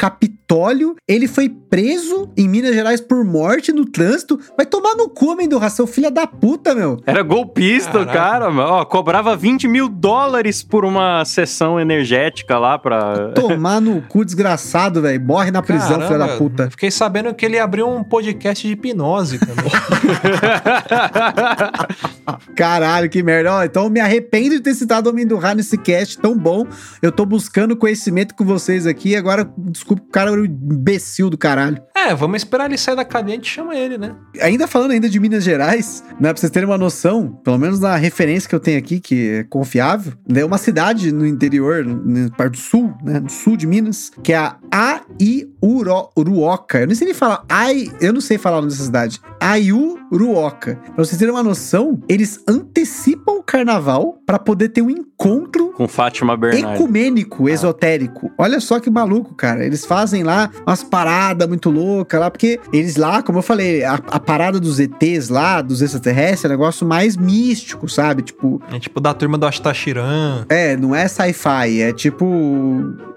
[0.51, 0.97] Capitólio.
[1.07, 4.39] Ele foi preso em Minas Gerais por morte no trânsito.
[4.57, 7.01] Vai tomar no cu, homem do ração, filha da puta, meu.
[7.07, 8.13] Era golpista, Caraca.
[8.13, 8.51] cara.
[8.51, 13.31] Ó, cobrava 20 mil dólares por uma sessão energética lá pra.
[13.33, 15.21] Tomar no cu, desgraçado, velho.
[15.21, 16.71] Morre na prisão, filha da Caramba, puta.
[16.71, 19.71] Fiquei sabendo que ele abriu um podcast de hipnose também.
[22.57, 23.55] Caralho, que merda.
[23.55, 26.67] Ó, então eu me arrependo de ter citado o Homem do nesse cast tão bom.
[27.01, 29.15] Eu tô buscando conhecimento com vocês aqui.
[29.15, 31.81] Agora, desculpa, o cara um imbecil do caralho.
[31.97, 34.15] é, vamos esperar ele sair da cadeia e a gente chama ele, né?
[34.41, 37.97] Ainda falando ainda de Minas Gerais, né, pra vocês terem uma noção, pelo menos na
[37.97, 42.53] referência que eu tenho aqui, que é confiável, é uma cidade no interior, na parte
[42.53, 46.81] do sul, né, do sul de Minas, que é a Aiuruoca.
[46.81, 49.21] Eu não sei nem falar, Ai, eu não sei falar o nome dessa cidade.
[49.41, 50.77] Aiuruoca.
[50.95, 55.89] Pra vocês terem uma noção, eles antecipam o carnaval pra poder ter um encontro Com
[55.89, 56.81] Fátima Bernardes.
[56.81, 58.31] ecumênico, esotérico.
[58.39, 59.65] Olha só que maluco, cara.
[59.65, 63.95] Eles fazem lá umas paradas muito loucas lá, porque eles lá, como eu falei, a,
[63.95, 68.23] a parada dos ETs lá, dos extraterrestres, é um negócio mais místico, sabe?
[68.23, 70.45] Tipo, É tipo da turma do Astachiran.
[70.49, 72.27] é, não é sci-fi, é tipo.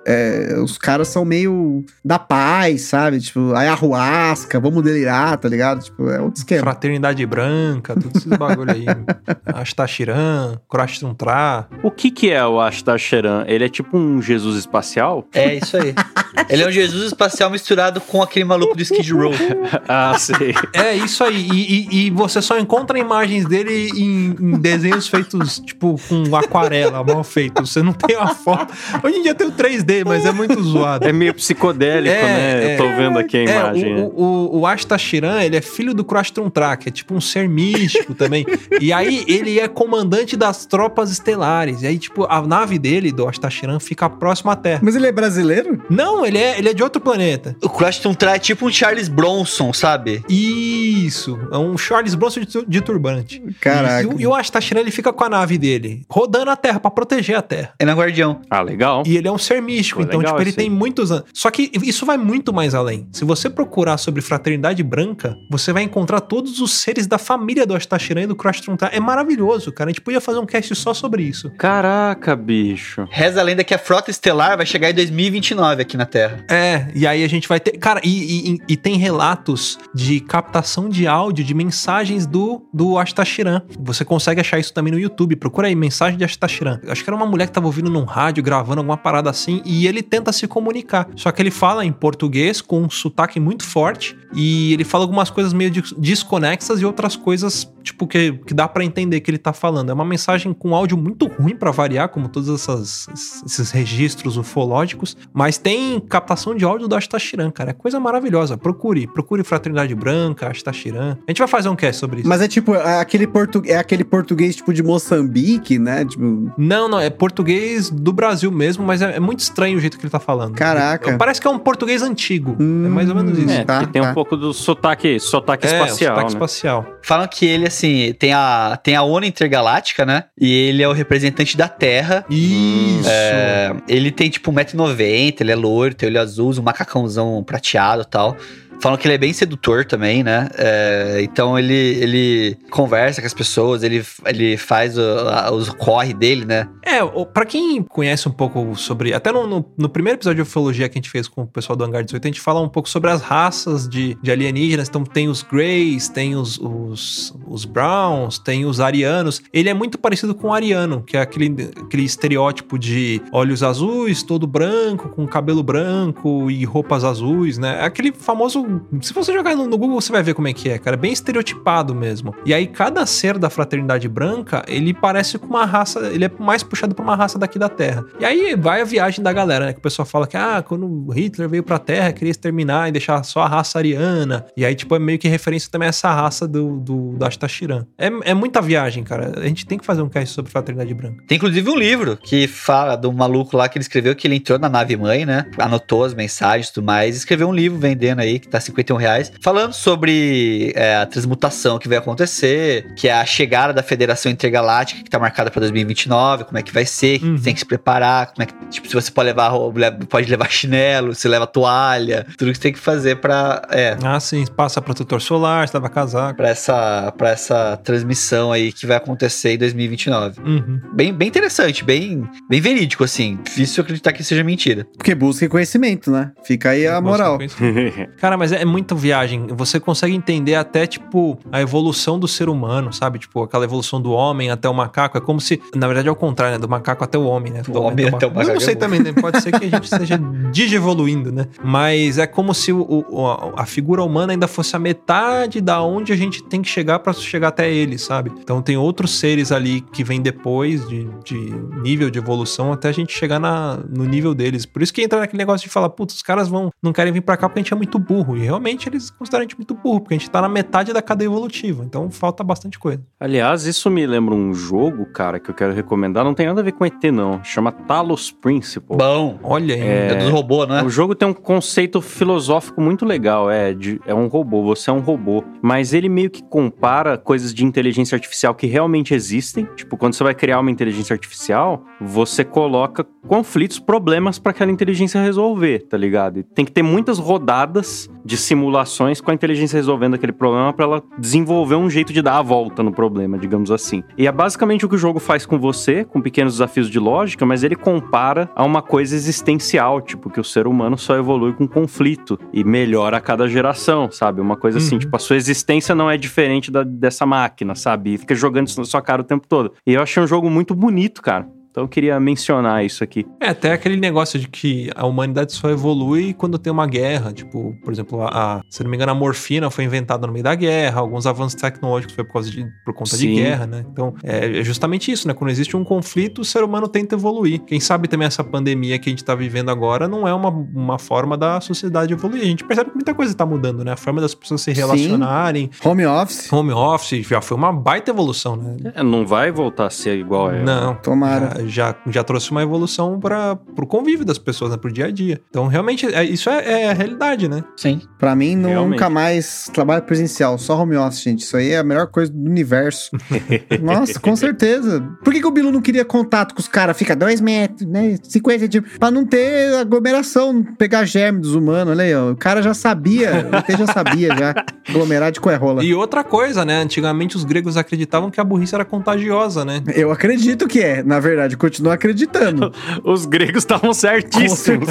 [0.05, 3.19] É, os caras são meio da paz, sabe?
[3.19, 5.83] Tipo, ayahuasca, vamos delirar, tá ligado?
[5.83, 6.61] Tipo, é outro esquema.
[6.61, 8.85] Fraternidade Branca, tudo esses bagulho aí.
[9.45, 11.67] Astachiran, Krashtuntra.
[11.81, 13.45] O que que é o Ashtar Sheran?
[13.47, 15.27] Ele é tipo um Jesus espacial?
[15.33, 15.93] É isso aí.
[16.49, 19.31] Ele é um Jesus espacial misturado com aquele maluco do Skid Row.
[19.87, 20.53] Ah, sei.
[20.73, 21.47] É isso aí.
[21.51, 27.03] E, e- e você só encontra imagens dele em, em desenhos feitos, tipo, com aquarela,
[27.03, 27.65] mal feito.
[27.65, 28.73] Você não tem uma foto.
[29.03, 31.05] Hoje em dia tem o 3D, mas é muito zoado.
[31.07, 32.65] É meio psicodélico, É, né?
[32.65, 32.73] é.
[32.73, 33.95] Eu tô vendo aqui a É, imagem.
[33.99, 38.13] o, o, o Astachiran, ele é filho do Krashtuntra, que é tipo um ser místico
[38.13, 38.45] também.
[38.79, 41.81] E aí ele é comandante das tropas estelares.
[41.81, 44.79] E aí, tipo, a nave dele, do Astachiran, fica próxima à Terra.
[44.83, 45.81] Mas ele é brasileiro?
[45.89, 47.55] Não, ele é, ele é de outro planeta.
[47.63, 50.23] O Crash Tuntra é tipo um Charles Bronson, sabe?
[50.29, 53.41] Isso, é um Charles Bronson de, de turbante.
[53.61, 54.03] Caraca.
[54.03, 56.91] E, o- e o Astachiran, ele fica com a nave dele, rodando a Terra, pra
[56.91, 57.73] proteger a Terra.
[57.79, 58.41] É na Guardião.
[58.49, 59.03] Ah, legal.
[59.05, 60.65] E ele é um ser místico, Pô, então, tipo, ele isso aí.
[60.67, 61.25] tem muitos anos.
[61.33, 63.07] Só que isso vai muito mais além.
[63.11, 67.75] Se você procurar sobre fraternidade branca, você vai encontrar todos os seres da família do
[67.75, 68.89] Astachiran e do Crash Truntar.
[68.93, 69.89] É maravilhoso, cara.
[69.89, 71.51] A gente podia fazer um cast só sobre isso.
[71.57, 73.07] Caraca, bicho.
[73.11, 76.45] Reza a lenda que a frota estelar vai chegar em 2029 aqui na Terra.
[76.47, 77.71] É, e aí a gente vai ter.
[77.79, 83.63] Cara, e, e- e tem relatos de captação de áudio de mensagens do, do Astachiran.
[83.79, 85.35] Você consegue achar isso também no YouTube.
[85.35, 86.79] Procura aí, mensagem de Astachiran.
[86.87, 89.87] Acho que era uma mulher que tava ouvindo num rádio, gravando alguma parada assim, e
[89.87, 91.07] ele tenta se comunicar.
[91.15, 95.31] Só que ele fala em português com um sotaque muito forte, e ele fala algumas
[95.31, 99.53] coisas meio desconexas e outras coisas tipo, que, que dá pra entender que ele tá
[99.53, 99.89] falando.
[99.89, 103.07] É uma mensagem com áudio muito ruim pra variar, como todos essas,
[103.45, 107.71] esses registros ufológicos, mas tem captação de áudio do Ashtashiran, cara.
[107.71, 108.57] É coisa maravilhosa.
[108.57, 111.17] Procure, procure Fraternidade Branca, Ashtashiran.
[111.27, 112.29] A gente vai fazer um cast sobre isso.
[112.29, 113.61] Mas é tipo, é aquele, portu...
[113.65, 116.05] é aquele português tipo de Moçambique, né?
[116.05, 119.97] Tipo, Não, não, é português do Brasil mesmo, mas é, é muito estranho o jeito
[119.97, 120.53] que ele tá falando.
[120.55, 121.17] Caraca.
[121.17, 122.55] Parece que é um português antigo.
[122.59, 123.49] Hum, é mais ou menos isso.
[123.51, 124.11] É, Tá, que tem tá.
[124.11, 126.35] um pouco do sotaque, sotaque É, espacial, sotaque né?
[126.35, 126.85] espacial.
[127.01, 130.25] Falam que ele, assim, tem a, tem a ONU Intergaláctica, né?
[130.39, 132.25] E ele é o representante da Terra.
[132.29, 133.09] Isso.
[133.09, 138.05] É, ele tem tipo 1,90m, ele é loiro, tem olho azul, um macacãozão prateado e
[138.05, 138.37] tal.
[138.83, 140.49] Falam que ele é bem sedutor também, né?
[140.57, 146.67] É, então ele, ele conversa com as pessoas, ele, ele faz os corre dele, né?
[146.85, 146.99] É,
[147.33, 149.13] pra quem conhece um pouco sobre.
[149.13, 151.77] Até no, no- no primeiro episódio de ufologia que a gente fez com o pessoal
[151.77, 154.89] do Hangar 18, a gente fala um pouco sobre as raças de, de alienígenas.
[154.89, 159.41] Então tem os Greys, tem os, os, os Browns, tem os Arianos.
[159.53, 164.23] Ele é muito parecido com o Ariano, que é aquele, aquele estereótipo de olhos azuis,
[164.23, 167.77] todo branco, com cabelo branco e roupas azuis, né?
[167.79, 168.72] É aquele famoso.
[169.01, 170.95] Se você jogar no, Google, você vai ver como é que é, cara.
[170.95, 172.33] É bem estereotipado mesmo.
[172.45, 175.99] E aí, cada ser da Fraternidade Branca, ele parece com uma raça.
[176.11, 178.05] Ele é mais puxado pra uma raça daqui da Terra.
[178.19, 179.73] E aí vai a viagem da galera, né?
[179.73, 183.23] Que o pessoal fala que, ah, quando Hitler veio pra Terra, queria exterminar e deixar
[183.23, 184.45] só a raça ariana.
[184.55, 187.85] E aí, tipo, é meio que referência também a essa raça do, do, do Ashtashiran.
[187.97, 189.33] É, é muita viagem, cara.
[189.37, 191.23] A gente tem que fazer um cast sobre Fraternidade Branca.
[191.27, 194.59] Tem inclusive um livro que fala do maluco lá que ele escreveu que ele entrou
[194.59, 195.45] na nave mãe, né?
[195.57, 197.15] Anotou as mensagens e tudo mais.
[197.15, 201.87] Escreveu um livro vendendo aí, que tá 51 reais, falando sobre é, a transmutação que
[201.87, 206.57] vai acontecer, que é a chegada da Federação Intergaláctica, que tá marcada pra 2029, como
[206.57, 207.37] é que vai ser, que Uhum.
[207.37, 209.79] tem que se preparar, como é que, tipo, se você pode levar, roupa,
[210.09, 214.19] pode levar chinelo, se leva toalha, tudo que você tem que fazer pra, é, Ah,
[214.19, 214.45] sim.
[214.55, 216.35] Passa protetor solar, você leva casaco.
[216.37, 220.41] pra essa, pra essa transmissão aí que vai acontecer em 2029.
[220.41, 220.81] Uhum.
[220.93, 223.39] Bem, bem interessante, bem, bem verídico, assim.
[223.43, 224.85] Difícil acreditar que seja mentira.
[224.97, 226.31] porque busque conhecimento, né?
[226.43, 227.37] Fica aí a moral.
[228.17, 229.47] Cara, mas é, é muita viagem.
[229.55, 233.19] Você consegue entender até, tipo, a evolução do ser humano, sabe?
[233.19, 235.17] Tipo, aquela evolução do homem até o macaco.
[235.17, 236.59] É como se, na verdade, é o contrário, né?
[236.59, 237.61] Do macaco até o homem, né?
[237.61, 239.13] Do Do homem até o Eu macaco não é sei também, né?
[239.13, 240.17] Pode ser que a gente esteja
[240.51, 241.47] digievoluindo, né?
[241.63, 246.13] Mas é como se o- o- a- figura humana ainda fosse a metade da onde
[246.13, 248.31] a gente tem que chegar pra chegar até ele, sabe?
[248.39, 251.35] Então tem outros seres ali que vêm depois de, de
[251.81, 254.65] nível de evolução até a gente chegar na, no nível deles.
[254.65, 257.21] Por isso que entra naquele negócio de falar, putz, os caras vão, não querem vir
[257.21, 258.32] pra cá porque a gente é muito burro.
[258.35, 261.01] E realmente eles consideram a gente muito burro, porque a gente tá na metade da
[261.01, 261.83] cadeia evolutiva.
[261.83, 263.01] Então falta bastante coisa.
[263.19, 266.23] Aliás, isso me lembra um jogo, cara, que eu quero recomendar.
[266.23, 267.43] Não tem nada a ver com ET, não.
[267.43, 268.97] Chama Talos Principle.
[268.97, 269.37] Bom.
[269.43, 269.81] Olha aí.
[269.81, 270.83] É, dos robôs, né?
[270.83, 274.93] O jogo tem um conceito filosófico muito legal, é, de- é um robô, você é
[274.93, 275.43] um robô.
[275.61, 279.67] Mas ele meio que compara coisas de inteligência artificial que realmente existem.
[279.75, 285.21] Tipo, quando você vai criar uma inteligência artificial, você coloca conflitos, problemas para aquela inteligência
[285.21, 286.39] resolver, tá ligado?
[286.39, 290.85] E tem que ter muitas rodadas de simulações com a inteligência resolvendo aquele problema para
[290.85, 294.03] ela desenvolver um jeito de dar a volta no problema, digamos assim.
[294.17, 297.45] E é basicamente o que o jogo faz com você, com pequenos desafios de lógica,
[297.45, 301.67] mas ele compara a uma coisa existencial, tipo que o ser humano só evolui com
[301.67, 304.41] conflito e melhora a cada geração, sabe?
[304.41, 304.99] Uma coisa assim, Uhum.
[304.99, 308.13] tipo, a sua existência não é diferente da, dessa máquina, sabe?
[308.13, 309.73] E fica jogando isso na sua cara o tempo todo.
[309.85, 311.47] E eu achei um jogo muito bonito, cara.
[311.73, 313.25] Então eu queria mencionar isso aqui.
[313.41, 317.33] É, até aquele negócio de que a humanidade só evolui quando tem uma guerra.
[317.33, 320.43] Tipo, por exemplo, a, a- se não me engano, a morfina foi inventada no meio
[320.43, 323.33] da guerra, alguns avanços tecnológicos foi por, causa de, por conta de Sim.
[323.33, 323.83] guerra, né?
[323.91, 325.33] Então, é é justamente isso, né?
[325.33, 327.59] Quando existe um conflito, o ser humano tenta evoluir.
[327.61, 330.99] Quem sabe também essa pandemia que a gente tá vivendo agora não é uma, uma
[330.99, 332.43] forma da sociedade evoluir.
[332.43, 333.93] A gente percebe que muita coisa tá mudando, né?
[333.93, 334.79] A forma das pessoas se Sim.
[334.81, 335.71] relacionarem.
[335.83, 338.75] Home office, Home office já foi uma baita evolução, né?
[338.93, 340.61] É, não vai voltar a ser igual é.
[340.61, 341.62] Não, tomara.
[341.67, 345.41] Já, já, trouxe uma evolução para o convívio das pessoas, né, pro dia a dia.
[345.49, 347.63] Então, realmente, é- isso é, é a realidade, né?
[347.77, 348.01] Sim.
[348.17, 349.09] Pra mim, nunca Realmente.
[349.09, 351.39] mais trabalho presencial, só home office, gente.
[351.43, 353.11] Isso aí é a melhor coisa do universo.
[353.81, 355.01] Nossa, com certeza.
[355.23, 356.97] Por que, que o Bilu não queria contato com os caras?
[356.97, 358.15] Fica dois metros, né?
[358.23, 358.97] 50 centímetros.
[358.97, 361.91] Pra não ter aglomeração, não pegar germe dos humanos.
[361.91, 362.31] Olha aí, ó.
[362.31, 364.53] O cara já sabia, o ET já sabia já.
[364.89, 365.83] Aglomerar de coerrola.
[365.83, 366.81] E outra coisa, né?
[366.81, 369.81] Antigamente os gregos acreditavam que a burrice era contagiosa, né?
[369.95, 372.73] Eu acredito que é, na verdade, continuo acreditando.
[373.03, 374.89] Os gregos estavam certíssimos.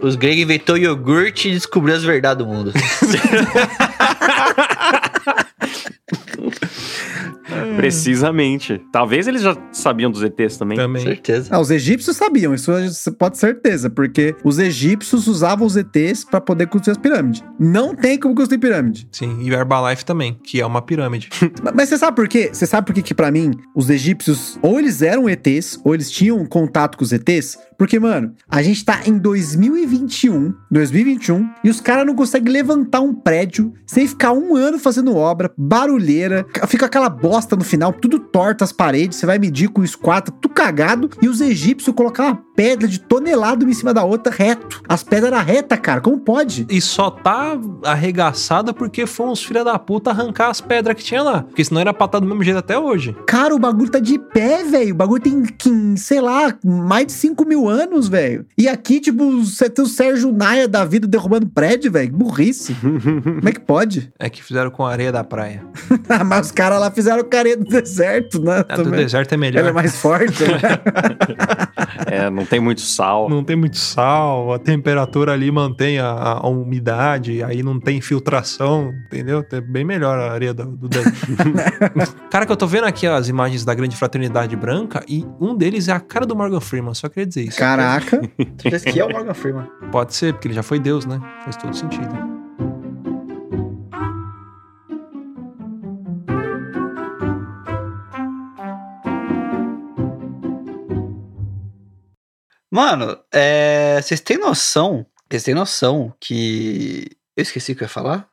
[0.00, 2.72] Os gregos inventou iogurte e descobriu as verdades do mundo.
[7.76, 8.80] Precisamente.
[8.92, 10.76] Talvez eles já sabiam dos ETs também.
[10.76, 11.02] Também.
[11.02, 11.48] Certeza.
[11.52, 16.40] Ah, os egípcios sabiam, isso você pode certeza, porque os egípcios usavam os ETs pra
[16.40, 17.42] poder construir as pirâmides.
[17.58, 19.08] Não tem como construir pirâmide.
[19.12, 21.28] Sim, e o Herbalife também, que é uma pirâmide.
[21.62, 22.50] Ma- Mas você sabe por quê?
[22.52, 26.10] Você sabe por quê que pra mim os egípcios ou eles eram ETs ou eles
[26.10, 27.58] tinham contato com os ETs?
[27.78, 33.14] Porque, mano, a gente tá em 2021, 2021, e os caras não conseguem levantar um
[33.14, 38.64] prédio sem ficar um ano fazendo obra, barulheira, fica aquela bosta no final, tudo torto
[38.64, 42.88] as paredes, você vai medir com o esquadro, tudo cagado, e os egípcios colocaram pedra
[42.88, 44.82] de tonelada uma em cima da outra reto.
[44.88, 46.66] As pedras eram retas, cara, como pode?
[46.68, 51.22] E só tá arregaçada porque foram uns filha da puta arrancar as pedras que tinha
[51.22, 51.42] lá.
[51.44, 53.14] Porque senão era pra estar do mesmo jeito até hoje.
[53.28, 54.92] Cara, o bagulho tá de pé, velho.
[54.92, 58.44] O bagulho tem, sei lá, mais de 5 mil anos, velho.
[58.58, 62.10] E aqui, tipo, você tem o Sérgio Naia da vida derrubando prédio, velho.
[62.10, 62.74] Burrice.
[62.82, 64.12] Como é que pode?
[64.18, 65.64] É que fizeram com areia da praia.
[66.08, 68.64] Ah, Mas os caras lá fizeram careia do deserto, né?
[68.66, 69.60] A do deserto é melhor.
[69.60, 70.58] Ela é mais forte, né?
[72.10, 73.28] É, não tem muito sal.
[73.28, 78.00] Não tem muito sal, a temperatura ali mantém a, a- a umidade, aí não tem
[78.00, 79.44] filtração, entendeu?
[79.52, 81.18] É bem melhor a areia do, do deserto.
[82.30, 85.88] cara, que eu tô vendo aqui as imagens da Grande Fraternidade Branca e um deles
[85.88, 87.58] é a cara do Morgan Freeman, só queria dizer isso.
[87.58, 88.20] Caraca.
[88.60, 89.66] Certeza que é o Morgan Freeman.
[89.90, 91.20] Pode ser, porque ele já foi Deus, né?
[91.44, 92.37] Faz todo sentido.
[102.70, 105.06] Mano, é, vocês têm noção?
[105.30, 107.06] Vocês têm noção que.
[107.36, 108.28] Eu esqueci o que eu ia falar?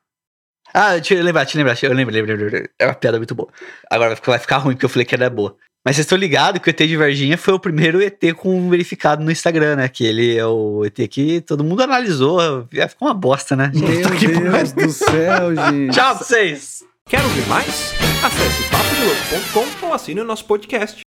[0.74, 1.78] Ah, deixa eu lembrar, deixa eu lembrar.
[1.84, 2.70] Eu lembro, lembro, lembro.
[2.80, 3.50] É uma piada muito boa.
[3.90, 5.56] Agora vai ficar- ruim porque eu falei que era boa.
[5.86, 9.24] Mas vocês estão ligados que o ET de Varginha foi o primeiro ET com verificado
[9.24, 9.88] no Instagram, né?
[9.88, 12.42] Que ele é o ET que todo mundo analisou.
[12.74, 13.72] É, Ficou uma bosta, né?
[13.74, 14.10] Meu
[14.52, 15.94] Deus do céu, gente.
[15.94, 16.84] Tchau pra vocês!
[17.08, 17.94] Quer ouvir mais?
[18.24, 21.04] Acesse papodelouco.com ou assine o nosso podcast.